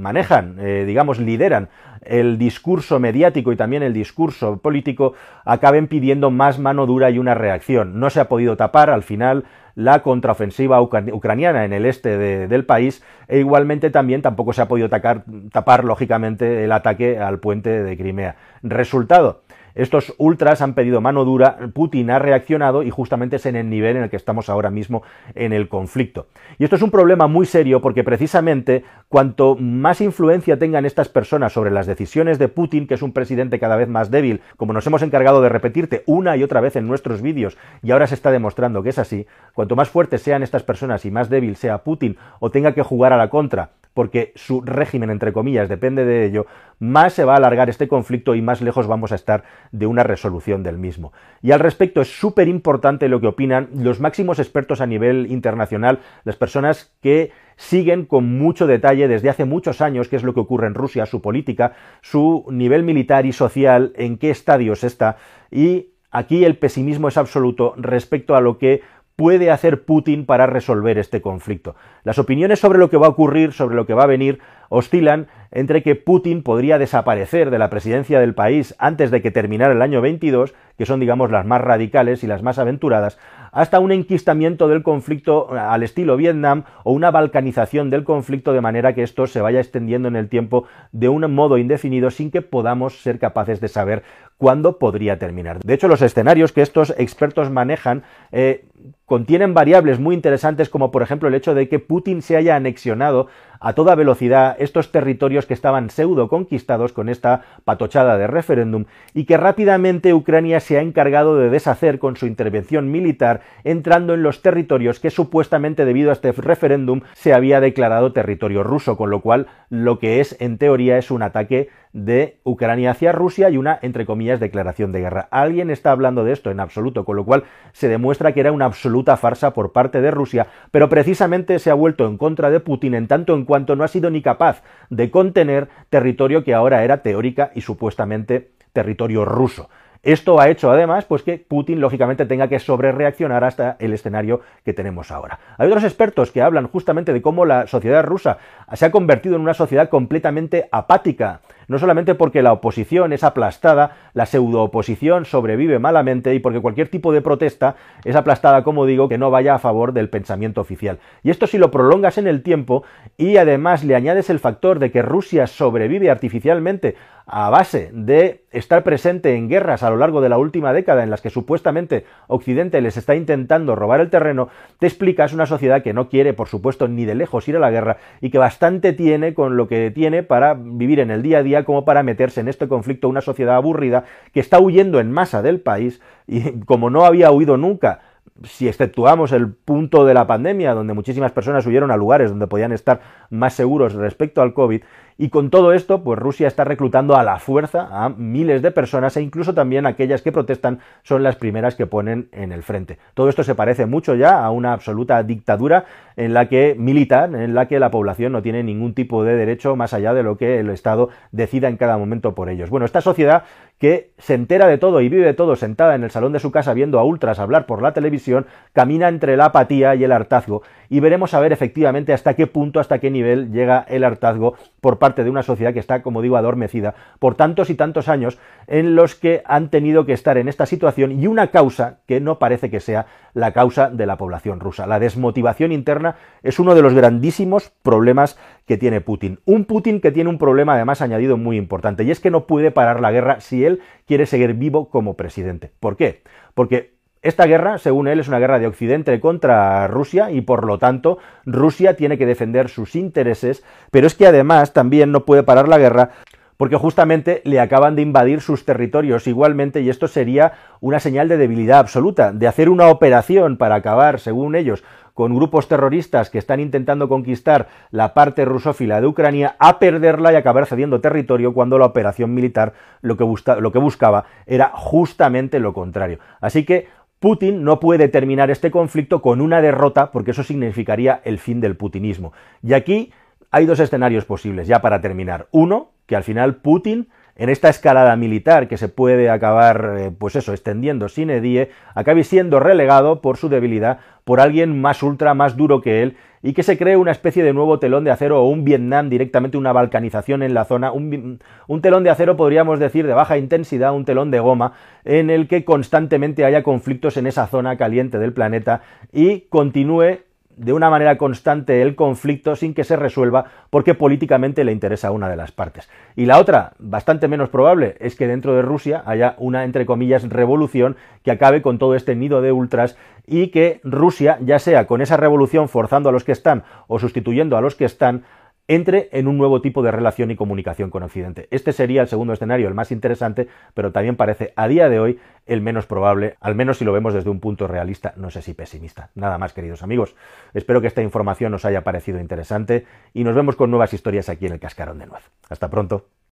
manejan, 0.00 0.56
eh, 0.58 0.84
digamos, 0.86 1.18
lideran 1.18 1.68
el 2.02 2.38
discurso 2.38 2.98
mediático 3.00 3.52
y 3.52 3.56
también 3.56 3.82
el 3.82 3.92
discurso 3.92 4.58
político, 4.58 5.14
acaben 5.44 5.88
pidiendo 5.88 6.30
más 6.30 6.58
mano 6.58 6.86
dura 6.86 7.10
y 7.10 7.18
una 7.18 7.34
reacción. 7.34 8.00
No 8.00 8.10
se 8.10 8.20
ha 8.20 8.28
podido 8.28 8.56
tapar 8.56 8.90
al 8.90 9.02
final 9.02 9.44
la 9.74 10.02
contraofensiva 10.02 10.80
ucraniana 10.82 11.64
en 11.64 11.72
el 11.72 11.86
este 11.86 12.18
del 12.48 12.64
país 12.64 13.04
e 13.28 13.38
igualmente 13.38 13.90
también 13.90 14.22
tampoco 14.22 14.52
se 14.52 14.62
ha 14.62 14.66
podido 14.66 14.88
tapar, 14.88 15.84
lógicamente, 15.84 16.64
el 16.64 16.72
ataque 16.72 17.18
al 17.18 17.38
puente 17.38 17.84
de 17.84 17.96
Crimea. 17.96 18.34
Resultado, 18.62 19.42
estos 19.78 20.12
ultras 20.18 20.60
han 20.60 20.74
pedido 20.74 21.00
mano 21.00 21.24
dura, 21.24 21.56
Putin 21.72 22.10
ha 22.10 22.18
reaccionado 22.18 22.82
y 22.82 22.90
justamente 22.90 23.36
es 23.36 23.46
en 23.46 23.54
el 23.54 23.70
nivel 23.70 23.96
en 23.96 24.02
el 24.02 24.10
que 24.10 24.16
estamos 24.16 24.48
ahora 24.48 24.70
mismo 24.70 25.04
en 25.36 25.52
el 25.52 25.68
conflicto. 25.68 26.26
Y 26.58 26.64
esto 26.64 26.74
es 26.74 26.82
un 26.82 26.90
problema 26.90 27.28
muy 27.28 27.46
serio 27.46 27.80
porque 27.80 28.02
precisamente 28.02 28.82
cuanto 29.08 29.54
más 29.54 30.00
influencia 30.00 30.58
tengan 30.58 30.84
estas 30.84 31.08
personas 31.08 31.52
sobre 31.52 31.70
las 31.70 31.86
decisiones 31.86 32.40
de 32.40 32.48
Putin, 32.48 32.88
que 32.88 32.94
es 32.94 33.02
un 33.02 33.12
presidente 33.12 33.60
cada 33.60 33.76
vez 33.76 33.88
más 33.88 34.10
débil, 34.10 34.40
como 34.56 34.72
nos 34.72 34.84
hemos 34.88 35.02
encargado 35.02 35.40
de 35.42 35.48
repetirte 35.48 36.02
una 36.06 36.36
y 36.36 36.42
otra 36.42 36.60
vez 36.60 36.74
en 36.74 36.88
nuestros 36.88 37.22
vídeos 37.22 37.56
y 37.80 37.92
ahora 37.92 38.08
se 38.08 38.16
está 38.16 38.32
demostrando 38.32 38.82
que 38.82 38.88
es 38.88 38.98
así, 38.98 39.28
cuanto 39.54 39.76
más 39.76 39.88
fuertes 39.88 40.22
sean 40.22 40.42
estas 40.42 40.64
personas 40.64 41.04
y 41.04 41.12
más 41.12 41.30
débil 41.30 41.54
sea 41.54 41.84
Putin 41.84 42.16
o 42.40 42.50
tenga 42.50 42.74
que 42.74 42.82
jugar 42.82 43.12
a 43.12 43.16
la 43.16 43.30
contra 43.30 43.70
porque 43.98 44.30
su 44.36 44.60
régimen, 44.60 45.10
entre 45.10 45.32
comillas, 45.32 45.68
depende 45.68 46.04
de 46.04 46.24
ello, 46.24 46.46
más 46.78 47.14
se 47.14 47.24
va 47.24 47.32
a 47.34 47.38
alargar 47.38 47.68
este 47.68 47.88
conflicto 47.88 48.36
y 48.36 48.42
más 48.42 48.62
lejos 48.62 48.86
vamos 48.86 49.10
a 49.10 49.16
estar 49.16 49.42
de 49.72 49.88
una 49.88 50.04
resolución 50.04 50.62
del 50.62 50.78
mismo. 50.78 51.12
Y 51.42 51.50
al 51.50 51.58
respecto 51.58 52.00
es 52.00 52.16
súper 52.16 52.46
importante 52.46 53.08
lo 53.08 53.20
que 53.20 53.26
opinan 53.26 53.70
los 53.74 53.98
máximos 53.98 54.38
expertos 54.38 54.80
a 54.80 54.86
nivel 54.86 55.26
internacional, 55.32 55.98
las 56.22 56.36
personas 56.36 56.94
que 57.02 57.32
siguen 57.56 58.06
con 58.06 58.38
mucho 58.38 58.68
detalle 58.68 59.08
desde 59.08 59.30
hace 59.30 59.44
muchos 59.44 59.80
años 59.80 60.06
qué 60.06 60.14
es 60.14 60.22
lo 60.22 60.32
que 60.32 60.38
ocurre 60.38 60.68
en 60.68 60.74
Rusia, 60.74 61.04
su 61.04 61.20
política, 61.20 61.72
su 62.00 62.46
nivel 62.52 62.84
militar 62.84 63.26
y 63.26 63.32
social, 63.32 63.92
en 63.96 64.16
qué 64.16 64.30
estadios 64.30 64.84
está, 64.84 65.16
y 65.50 65.88
aquí 66.12 66.44
el 66.44 66.56
pesimismo 66.56 67.08
es 67.08 67.16
absoluto 67.16 67.74
respecto 67.76 68.36
a 68.36 68.40
lo 68.40 68.58
que 68.58 68.80
puede 69.18 69.50
hacer 69.50 69.82
Putin 69.82 70.26
para 70.26 70.46
resolver 70.46 70.96
este 70.96 71.20
conflicto. 71.20 71.74
Las 72.04 72.20
opiniones 72.20 72.60
sobre 72.60 72.78
lo 72.78 72.88
que 72.88 72.96
va 72.96 73.06
a 73.06 73.10
ocurrir, 73.10 73.52
sobre 73.52 73.74
lo 73.74 73.84
que 73.84 73.92
va 73.92 74.04
a 74.04 74.06
venir, 74.06 74.38
oscilan 74.68 75.26
entre 75.50 75.82
que 75.82 75.94
Putin 75.94 76.42
podría 76.42 76.78
desaparecer 76.78 77.50
de 77.50 77.58
la 77.58 77.70
presidencia 77.70 78.20
del 78.20 78.34
país 78.34 78.74
antes 78.78 79.10
de 79.10 79.22
que 79.22 79.30
terminara 79.30 79.72
el 79.72 79.82
año 79.82 80.00
22, 80.00 80.54
que 80.76 80.86
son 80.86 81.00
digamos 81.00 81.30
las 81.30 81.46
más 81.46 81.60
radicales 81.60 82.22
y 82.22 82.26
las 82.26 82.42
más 82.42 82.58
aventuradas, 82.58 83.18
hasta 83.52 83.80
un 83.80 83.92
enquistamiento 83.92 84.68
del 84.68 84.82
conflicto 84.82 85.50
al 85.52 85.82
estilo 85.82 86.16
Vietnam 86.16 86.64
o 86.84 86.92
una 86.92 87.10
balcanización 87.10 87.90
del 87.90 88.04
conflicto 88.04 88.52
de 88.52 88.60
manera 88.60 88.94
que 88.94 89.02
esto 89.02 89.26
se 89.26 89.40
vaya 89.40 89.60
extendiendo 89.60 90.08
en 90.08 90.16
el 90.16 90.28
tiempo 90.28 90.66
de 90.92 91.08
un 91.08 91.32
modo 91.34 91.58
indefinido 91.58 92.10
sin 92.10 92.30
que 92.30 92.42
podamos 92.42 93.02
ser 93.02 93.18
capaces 93.18 93.60
de 93.60 93.68
saber 93.68 94.02
cuándo 94.36 94.78
podría 94.78 95.18
terminar. 95.18 95.58
De 95.60 95.74
hecho, 95.74 95.88
los 95.88 96.02
escenarios 96.02 96.52
que 96.52 96.62
estos 96.62 96.94
expertos 96.96 97.50
manejan 97.50 98.04
eh, 98.30 98.66
contienen 99.04 99.54
variables 99.54 99.98
muy 99.98 100.14
interesantes 100.14 100.68
como 100.68 100.90
por 100.90 101.02
ejemplo 101.02 101.28
el 101.28 101.34
hecho 101.34 101.54
de 101.54 101.68
que 101.68 101.78
Putin 101.78 102.22
se 102.22 102.36
haya 102.36 102.54
anexionado 102.54 103.28
a 103.60 103.72
toda 103.72 103.94
velocidad 103.94 104.56
estos 104.58 104.92
territorios 104.92 105.46
que 105.46 105.54
estaban 105.54 105.90
pseudo 105.90 106.28
conquistados 106.28 106.92
con 106.92 107.08
esta 107.08 107.42
patochada 107.64 108.18
de 108.18 108.26
referéndum 108.26 108.84
y 109.14 109.24
que 109.24 109.36
rápidamente 109.36 110.14
Ucrania 110.14 110.60
se 110.60 110.78
ha 110.78 110.82
encargado 110.82 111.36
de 111.36 111.50
deshacer 111.50 111.98
con 111.98 112.16
su 112.16 112.26
intervención 112.26 112.90
militar 112.90 113.40
entrando 113.64 114.14
en 114.14 114.22
los 114.22 114.42
territorios 114.42 115.00
que 115.00 115.10
supuestamente 115.10 115.84
debido 115.84 116.10
a 116.10 116.14
este 116.14 116.32
referéndum 116.32 117.00
se 117.14 117.34
había 117.34 117.60
declarado 117.60 118.12
territorio 118.12 118.62
ruso, 118.62 118.96
con 118.96 119.10
lo 119.10 119.20
cual 119.20 119.46
lo 119.70 119.98
que 119.98 120.20
es 120.20 120.36
en 120.40 120.58
teoría 120.58 120.98
es 120.98 121.10
un 121.10 121.22
ataque 121.22 121.68
de 121.92 122.40
Ucrania 122.44 122.90
hacia 122.90 123.12
Rusia 123.12 123.48
y 123.50 123.56
una, 123.56 123.78
entre 123.82 124.06
comillas, 124.06 124.40
declaración 124.40 124.92
de 124.92 125.00
guerra. 125.00 125.28
Alguien 125.30 125.70
está 125.70 125.90
hablando 125.90 126.24
de 126.24 126.32
esto 126.32 126.50
en 126.50 126.60
absoluto, 126.60 127.04
con 127.04 127.16
lo 127.16 127.24
cual 127.24 127.44
se 127.72 127.88
demuestra 127.88 128.32
que 128.32 128.40
era 128.40 128.52
una 128.52 128.66
absoluta 128.66 129.16
farsa 129.16 129.52
por 129.52 129.72
parte 129.72 130.00
de 130.00 130.10
Rusia, 130.10 130.48
pero 130.70 130.88
precisamente 130.88 131.58
se 131.58 131.70
ha 131.70 131.74
vuelto 131.74 132.06
en 132.06 132.18
contra 132.18 132.50
de 132.50 132.60
Putin 132.60 132.94
en 132.94 133.08
tanto 133.08 133.34
en 133.34 133.44
cuanto 133.48 133.74
no 133.74 133.82
ha 133.82 133.88
sido 133.88 134.10
ni 134.10 134.20
capaz 134.20 134.62
de 134.90 135.10
contener 135.10 135.68
territorio 135.88 136.44
que 136.44 136.52
ahora 136.52 136.84
era 136.84 136.98
teórica 137.02 137.50
y 137.54 137.62
supuestamente 137.62 138.50
territorio 138.74 139.24
ruso. 139.24 139.70
Esto 140.02 140.38
ha 140.38 140.48
hecho 140.48 140.70
además 140.70 141.06
pues 141.06 141.22
que 141.22 141.38
Putin 141.38 141.80
lógicamente 141.80 142.26
tenga 142.26 142.48
que 142.48 142.58
sobrereaccionar 142.60 143.42
hasta 143.42 143.76
el 143.80 143.94
escenario 143.94 144.42
que 144.64 144.74
tenemos 144.74 145.10
ahora. 145.10 145.40
Hay 145.56 145.66
otros 145.66 145.82
expertos 145.82 146.30
que 146.30 146.42
hablan 146.42 146.68
justamente 146.68 147.12
de 147.12 147.22
cómo 147.22 147.46
la 147.46 147.66
sociedad 147.66 148.04
rusa 148.04 148.38
se 148.74 148.84
ha 148.84 148.92
convertido 148.92 149.34
en 149.34 149.42
una 149.42 149.54
sociedad 149.54 149.88
completamente 149.88 150.68
apática 150.70 151.40
no 151.68 151.78
solamente 151.78 152.14
porque 152.14 152.42
la 152.42 152.52
oposición 152.52 153.12
es 153.12 153.22
aplastada, 153.22 153.96
la 154.14 154.26
pseudo-oposición 154.26 155.24
sobrevive 155.24 155.78
malamente 155.78 156.34
y 156.34 156.40
porque 156.40 156.60
cualquier 156.60 156.88
tipo 156.88 157.12
de 157.12 157.22
protesta 157.22 157.76
es 158.04 158.16
aplastada, 158.16 158.64
como 158.64 158.86
digo, 158.86 159.08
que 159.08 159.18
no 159.18 159.30
vaya 159.30 159.54
a 159.54 159.58
favor 159.58 159.92
del 159.92 160.08
pensamiento 160.08 160.60
oficial. 160.60 160.98
Y 161.22 161.30
esto 161.30 161.46
si 161.46 161.58
lo 161.58 161.70
prolongas 161.70 162.18
en 162.18 162.26
el 162.26 162.42
tiempo 162.42 162.84
y 163.16 163.36
además 163.36 163.84
le 163.84 163.94
añades 163.94 164.30
el 164.30 164.40
factor 164.40 164.78
de 164.78 164.90
que 164.90 165.02
Rusia 165.02 165.46
sobrevive 165.46 166.10
artificialmente 166.10 166.96
a 167.30 167.50
base 167.50 167.90
de 167.92 168.44
estar 168.52 168.82
presente 168.82 169.34
en 169.36 169.50
guerras 169.50 169.82
a 169.82 169.90
lo 169.90 169.98
largo 169.98 170.22
de 170.22 170.30
la 170.30 170.38
última 170.38 170.72
década 170.72 171.02
en 171.02 171.10
las 171.10 171.20
que 171.20 171.28
supuestamente 171.28 172.06
Occidente 172.26 172.80
les 172.80 172.96
está 172.96 173.14
intentando 173.14 173.76
robar 173.76 174.00
el 174.00 174.08
terreno, 174.08 174.48
te 174.78 174.86
explicas 174.86 175.34
una 175.34 175.44
sociedad 175.44 175.82
que 175.82 175.92
no 175.92 176.08
quiere, 176.08 176.32
por 176.32 176.48
supuesto, 176.48 176.88
ni 176.88 177.04
de 177.04 177.14
lejos 177.14 177.46
ir 177.46 177.56
a 177.56 177.60
la 177.60 177.70
guerra 177.70 177.98
y 178.22 178.30
que 178.30 178.38
bastante 178.38 178.94
tiene 178.94 179.34
con 179.34 179.58
lo 179.58 179.68
que 179.68 179.90
tiene 179.90 180.22
para 180.22 180.54
vivir 180.54 181.00
en 181.00 181.10
el 181.10 181.22
día 181.22 181.38
a 181.38 181.42
día 181.42 181.64
como 181.64 181.84
para 181.84 182.02
meterse 182.02 182.40
en 182.40 182.48
este 182.48 182.66
conflicto 182.66 183.10
una 183.10 183.20
sociedad 183.20 183.56
aburrida 183.56 184.04
que 184.32 184.40
está 184.40 184.58
huyendo 184.58 184.98
en 184.98 185.12
masa 185.12 185.42
del 185.42 185.60
país 185.60 186.00
y 186.26 186.60
como 186.60 186.88
no 186.88 187.04
había 187.04 187.30
huido 187.30 187.58
nunca 187.58 188.00
si 188.44 188.68
exceptuamos 188.68 189.32
el 189.32 189.52
punto 189.52 190.04
de 190.04 190.14
la 190.14 190.26
pandemia, 190.26 190.74
donde 190.74 190.94
muchísimas 190.94 191.32
personas 191.32 191.66
huyeron 191.66 191.90
a 191.90 191.96
lugares 191.96 192.30
donde 192.30 192.46
podían 192.46 192.72
estar 192.72 193.00
más 193.30 193.54
seguros 193.54 193.94
respecto 193.94 194.42
al 194.42 194.54
COVID, 194.54 194.82
y 195.20 195.30
con 195.30 195.50
todo 195.50 195.72
esto, 195.72 196.04
pues 196.04 196.16
Rusia 196.16 196.46
está 196.46 196.62
reclutando 196.62 197.16
a 197.16 197.24
la 197.24 197.40
fuerza 197.40 197.88
a 197.90 198.08
miles 198.08 198.62
de 198.62 198.70
personas 198.70 199.16
e 199.16 199.22
incluso 199.22 199.52
también 199.52 199.84
aquellas 199.84 200.22
que 200.22 200.30
protestan 200.30 200.78
son 201.02 201.24
las 201.24 201.34
primeras 201.34 201.74
que 201.74 201.86
ponen 201.86 202.28
en 202.30 202.52
el 202.52 202.62
frente. 202.62 202.98
Todo 203.14 203.28
esto 203.28 203.42
se 203.42 203.56
parece 203.56 203.86
mucho 203.86 204.14
ya 204.14 204.44
a 204.44 204.50
una 204.52 204.72
absoluta 204.72 205.20
dictadura 205.24 205.86
en 206.14 206.34
la 206.34 206.48
que 206.48 206.76
militar, 206.78 207.34
en 207.34 207.52
la 207.52 207.66
que 207.66 207.80
la 207.80 207.90
población 207.90 208.30
no 208.30 208.42
tiene 208.42 208.62
ningún 208.62 208.94
tipo 208.94 209.24
de 209.24 209.34
derecho 209.34 209.74
más 209.74 209.92
allá 209.92 210.14
de 210.14 210.22
lo 210.22 210.36
que 210.36 210.60
el 210.60 210.70
Estado 210.70 211.08
decida 211.32 211.68
en 211.68 211.78
cada 211.78 211.98
momento 211.98 212.36
por 212.36 212.48
ellos. 212.48 212.70
Bueno, 212.70 212.86
esta 212.86 213.00
sociedad 213.00 213.42
que 213.78 214.10
se 214.18 214.34
entera 214.34 214.66
de 214.66 214.78
todo 214.78 215.00
y 215.00 215.08
vive 215.08 215.24
de 215.24 215.34
todo 215.34 215.56
sentada 215.56 215.94
en 215.94 216.02
el 216.02 216.10
salón 216.10 216.32
de 216.32 216.40
su 216.40 216.50
casa 216.50 216.74
viendo 216.74 216.98
a 216.98 217.04
ultras 217.04 217.38
hablar 217.38 217.66
por 217.66 217.82
la 217.82 217.92
televisión, 217.92 218.46
camina 218.72 219.08
entre 219.08 219.36
la 219.36 219.46
apatía 219.46 219.94
y 219.94 220.04
el 220.04 220.12
hartazgo 220.12 220.62
y 220.88 221.00
veremos 221.00 221.34
a 221.34 221.40
ver 221.40 221.52
efectivamente 221.52 222.12
hasta 222.12 222.34
qué 222.34 222.46
punto, 222.46 222.80
hasta 222.80 222.98
qué 222.98 223.10
nivel 223.10 223.52
llega 223.52 223.84
el 223.88 224.04
hartazgo 224.04 224.54
por 224.80 224.98
parte 224.98 225.24
de 225.24 225.30
una 225.30 225.42
sociedad 225.42 225.72
que 225.72 225.80
está, 225.80 226.02
como 226.02 226.22
digo, 226.22 226.36
adormecida 226.36 226.94
por 227.18 227.34
tantos 227.34 227.70
y 227.70 227.74
tantos 227.74 228.08
años 228.08 228.38
en 228.66 228.94
los 228.94 229.14
que 229.14 229.42
han 229.44 229.70
tenido 229.70 230.06
que 230.06 230.12
estar 230.12 230.38
en 230.38 230.48
esta 230.48 230.66
situación 230.66 231.12
y 231.20 231.26
una 231.26 231.48
causa 231.48 231.98
que 232.06 232.20
no 232.20 232.38
parece 232.38 232.70
que 232.70 232.80
sea 232.80 233.06
la 233.34 233.52
causa 233.52 233.90
de 233.90 234.06
la 234.06 234.16
población 234.16 234.60
rusa. 234.60 234.86
La 234.86 234.98
desmotivación 234.98 235.72
interna 235.72 236.16
es 236.42 236.58
uno 236.58 236.74
de 236.74 236.82
los 236.82 236.94
grandísimos 236.94 237.72
problemas 237.82 238.38
que 238.66 238.76
tiene 238.76 239.00
Putin. 239.00 239.40
Un 239.44 239.64
Putin 239.64 240.00
que 240.00 240.12
tiene 240.12 240.30
un 240.30 240.38
problema 240.38 240.74
además 240.74 241.02
añadido 241.02 241.36
muy 241.36 241.56
importante 241.56 242.04
y 242.04 242.10
es 242.10 242.20
que 242.20 242.30
no 242.30 242.46
puede 242.46 242.70
parar 242.70 243.00
la 243.00 243.12
guerra 243.12 243.40
si 243.40 243.64
él 243.64 243.80
quiere 244.06 244.26
seguir 244.26 244.54
vivo 244.54 244.90
como 244.90 245.14
presidente. 245.14 245.70
¿Por 245.80 245.96
qué? 245.96 246.22
Porque 246.54 246.97
Esta 247.20 247.46
guerra, 247.46 247.78
según 247.78 248.06
él, 248.06 248.20
es 248.20 248.28
una 248.28 248.38
guerra 248.38 248.60
de 248.60 248.68
Occidente 248.68 249.18
contra 249.18 249.88
Rusia 249.88 250.30
y 250.30 250.40
por 250.40 250.64
lo 250.64 250.78
tanto 250.78 251.18
Rusia 251.44 251.96
tiene 251.96 252.16
que 252.16 252.26
defender 252.26 252.68
sus 252.68 252.94
intereses, 252.94 253.64
pero 253.90 254.06
es 254.06 254.14
que 254.14 254.26
además 254.26 254.72
también 254.72 255.10
no 255.10 255.24
puede 255.24 255.42
parar 255.42 255.66
la 255.66 255.78
guerra 255.78 256.10
porque 256.56 256.76
justamente 256.76 257.40
le 257.44 257.60
acaban 257.60 257.96
de 257.96 258.02
invadir 258.02 258.40
sus 258.40 258.64
territorios 258.64 259.26
igualmente 259.26 259.80
y 259.80 259.88
esto 259.88 260.08
sería 260.08 260.52
una 260.80 261.00
señal 261.00 261.28
de 261.28 261.38
debilidad 261.38 261.78
absoluta, 261.78 262.32
de 262.32 262.48
hacer 262.48 262.68
una 262.68 262.88
operación 262.88 263.56
para 263.56 263.76
acabar, 263.76 264.18
según 264.18 264.56
ellos, 264.56 264.84
con 265.14 265.34
grupos 265.34 265.66
terroristas 265.66 266.30
que 266.30 266.38
están 266.38 266.60
intentando 266.60 267.08
conquistar 267.08 267.66
la 267.90 268.14
parte 268.14 268.44
rusófila 268.44 269.00
de 269.00 269.08
Ucrania, 269.08 269.56
a 269.58 269.80
perderla 269.80 270.32
y 270.32 270.36
acabar 270.36 270.66
cediendo 270.66 271.00
territorio 271.00 271.54
cuando 271.54 271.76
la 271.76 271.86
operación 271.86 272.34
militar 272.34 272.74
lo 273.00 273.16
que, 273.16 273.24
lo 273.60 273.72
que 273.72 273.78
buscaba 273.78 274.26
era 274.46 274.70
justamente 274.74 275.58
lo 275.58 275.72
contrario. 275.72 276.20
Así 276.40 276.64
que 276.64 276.86
Putin 277.20 277.64
no 277.64 277.80
puede 277.80 278.08
terminar 278.08 278.50
este 278.50 278.70
conflicto 278.70 279.20
con 279.22 279.40
una 279.40 279.60
derrota 279.60 280.12
porque 280.12 280.30
eso 280.30 280.42
significaría 280.42 281.20
el 281.24 281.38
fin 281.38 281.60
del 281.60 281.76
putinismo. 281.76 282.32
Y 282.62 282.74
aquí 282.74 283.12
hay 283.50 283.66
dos 283.66 283.80
escenarios 283.80 284.24
posibles, 284.24 284.68
ya 284.68 284.80
para 284.80 285.00
terminar. 285.00 285.48
Uno, 285.50 285.90
que 286.06 286.16
al 286.16 286.22
final 286.22 286.56
Putin 286.56 287.08
en 287.38 287.48
esta 287.48 287.68
escalada 287.68 288.16
militar 288.16 288.66
que 288.66 288.76
se 288.76 288.88
puede 288.88 289.30
acabar, 289.30 289.94
eh, 289.96 290.10
pues 290.10 290.34
eso, 290.36 290.52
extendiendo 290.52 291.08
sin 291.08 291.30
edie, 291.30 291.70
acabe 291.94 292.24
siendo 292.24 292.58
relegado 292.58 293.22
por 293.22 293.36
su 293.36 293.48
debilidad 293.48 294.00
por 294.24 294.40
alguien 294.40 294.80
más 294.80 295.02
ultra, 295.02 295.34
más 295.34 295.56
duro 295.56 295.80
que 295.80 296.02
él, 296.02 296.16
y 296.42 296.52
que 296.52 296.62
se 296.62 296.78
cree 296.78 296.96
una 296.96 297.12
especie 297.12 297.42
de 297.42 297.52
nuevo 297.52 297.78
telón 297.78 298.04
de 298.04 298.10
acero 298.10 298.42
o 298.42 298.48
un 298.48 298.64
Vietnam, 298.64 299.08
directamente 299.08 299.56
una 299.56 299.72
balcanización 299.72 300.42
en 300.42 300.54
la 300.54 300.64
zona, 300.64 300.92
un, 300.92 301.40
un 301.66 301.82
telón 301.82 302.04
de 302.04 302.10
acero 302.10 302.36
podríamos 302.36 302.78
decir 302.78 303.06
de 303.06 303.14
baja 303.14 303.38
intensidad, 303.38 303.94
un 303.94 304.04
telón 304.04 304.30
de 304.30 304.40
goma, 304.40 304.72
en 305.04 305.30
el 305.30 305.48
que 305.48 305.64
constantemente 305.64 306.44
haya 306.44 306.62
conflictos 306.62 307.16
en 307.16 307.26
esa 307.26 307.46
zona 307.46 307.76
caliente 307.76 308.18
del 308.18 308.32
planeta 308.32 308.82
y 309.12 309.42
continúe 309.48 310.18
de 310.58 310.72
una 310.72 310.90
manera 310.90 311.16
constante 311.16 311.82
el 311.82 311.94
conflicto 311.94 312.56
sin 312.56 312.74
que 312.74 312.84
se 312.84 312.96
resuelva 312.96 313.46
porque 313.70 313.94
políticamente 313.94 314.64
le 314.64 314.72
interesa 314.72 315.08
a 315.08 315.12
una 315.12 315.28
de 315.28 315.36
las 315.36 315.52
partes. 315.52 315.88
Y 316.16 316.26
la 316.26 316.38
otra, 316.38 316.72
bastante 316.78 317.28
menos 317.28 317.48
probable, 317.48 317.96
es 318.00 318.16
que 318.16 318.26
dentro 318.26 318.54
de 318.54 318.62
Rusia 318.62 319.02
haya 319.06 319.34
una, 319.38 319.64
entre 319.64 319.86
comillas, 319.86 320.28
revolución 320.28 320.96
que 321.22 321.30
acabe 321.30 321.62
con 321.62 321.78
todo 321.78 321.94
este 321.94 322.16
nido 322.16 322.42
de 322.42 322.52
ultras 322.52 322.96
y 323.26 323.48
que 323.48 323.80
Rusia, 323.84 324.38
ya 324.40 324.58
sea 324.58 324.86
con 324.86 325.00
esa 325.00 325.16
revolución 325.16 325.68
forzando 325.68 326.08
a 326.08 326.12
los 326.12 326.24
que 326.24 326.32
están 326.32 326.64
o 326.86 326.98
sustituyendo 326.98 327.56
a 327.56 327.60
los 327.60 327.74
que 327.74 327.84
están, 327.84 328.24
entre 328.68 329.08
en 329.12 329.26
un 329.26 329.38
nuevo 329.38 329.60
tipo 329.62 329.82
de 329.82 329.90
relación 329.90 330.30
y 330.30 330.36
comunicación 330.36 330.90
con 330.90 331.02
Occidente. 331.02 331.48
Este 331.50 331.72
sería 331.72 332.02
el 332.02 332.08
segundo 332.08 332.34
escenario, 332.34 332.68
el 332.68 332.74
más 332.74 332.92
interesante, 332.92 333.48
pero 333.74 333.92
también 333.92 334.16
parece 334.16 334.52
a 334.56 334.68
día 334.68 334.88
de 334.88 335.00
hoy 335.00 335.18
el 335.46 335.62
menos 335.62 335.86
probable, 335.86 336.36
al 336.40 336.54
menos 336.54 336.78
si 336.78 336.84
lo 336.84 336.92
vemos 336.92 337.14
desde 337.14 337.30
un 337.30 337.40
punto 337.40 337.66
realista, 337.66 338.12
no 338.16 338.30
sé 338.30 338.42
si 338.42 338.54
pesimista. 338.54 339.10
Nada 339.14 339.38
más, 339.38 339.54
queridos 339.54 339.82
amigos. 339.82 340.14
Espero 340.52 340.80
que 340.80 340.86
esta 340.86 341.02
información 341.02 341.54
os 341.54 341.64
haya 341.64 341.82
parecido 341.82 342.20
interesante 342.20 342.84
y 343.14 343.24
nos 343.24 343.34
vemos 343.34 343.56
con 343.56 343.70
nuevas 343.70 343.94
historias 343.94 344.28
aquí 344.28 344.46
en 344.46 344.52
el 344.52 344.60
Cascarón 344.60 344.98
de 344.98 345.06
Nuez. 345.06 345.24
Hasta 345.48 345.70
pronto. 345.70 346.06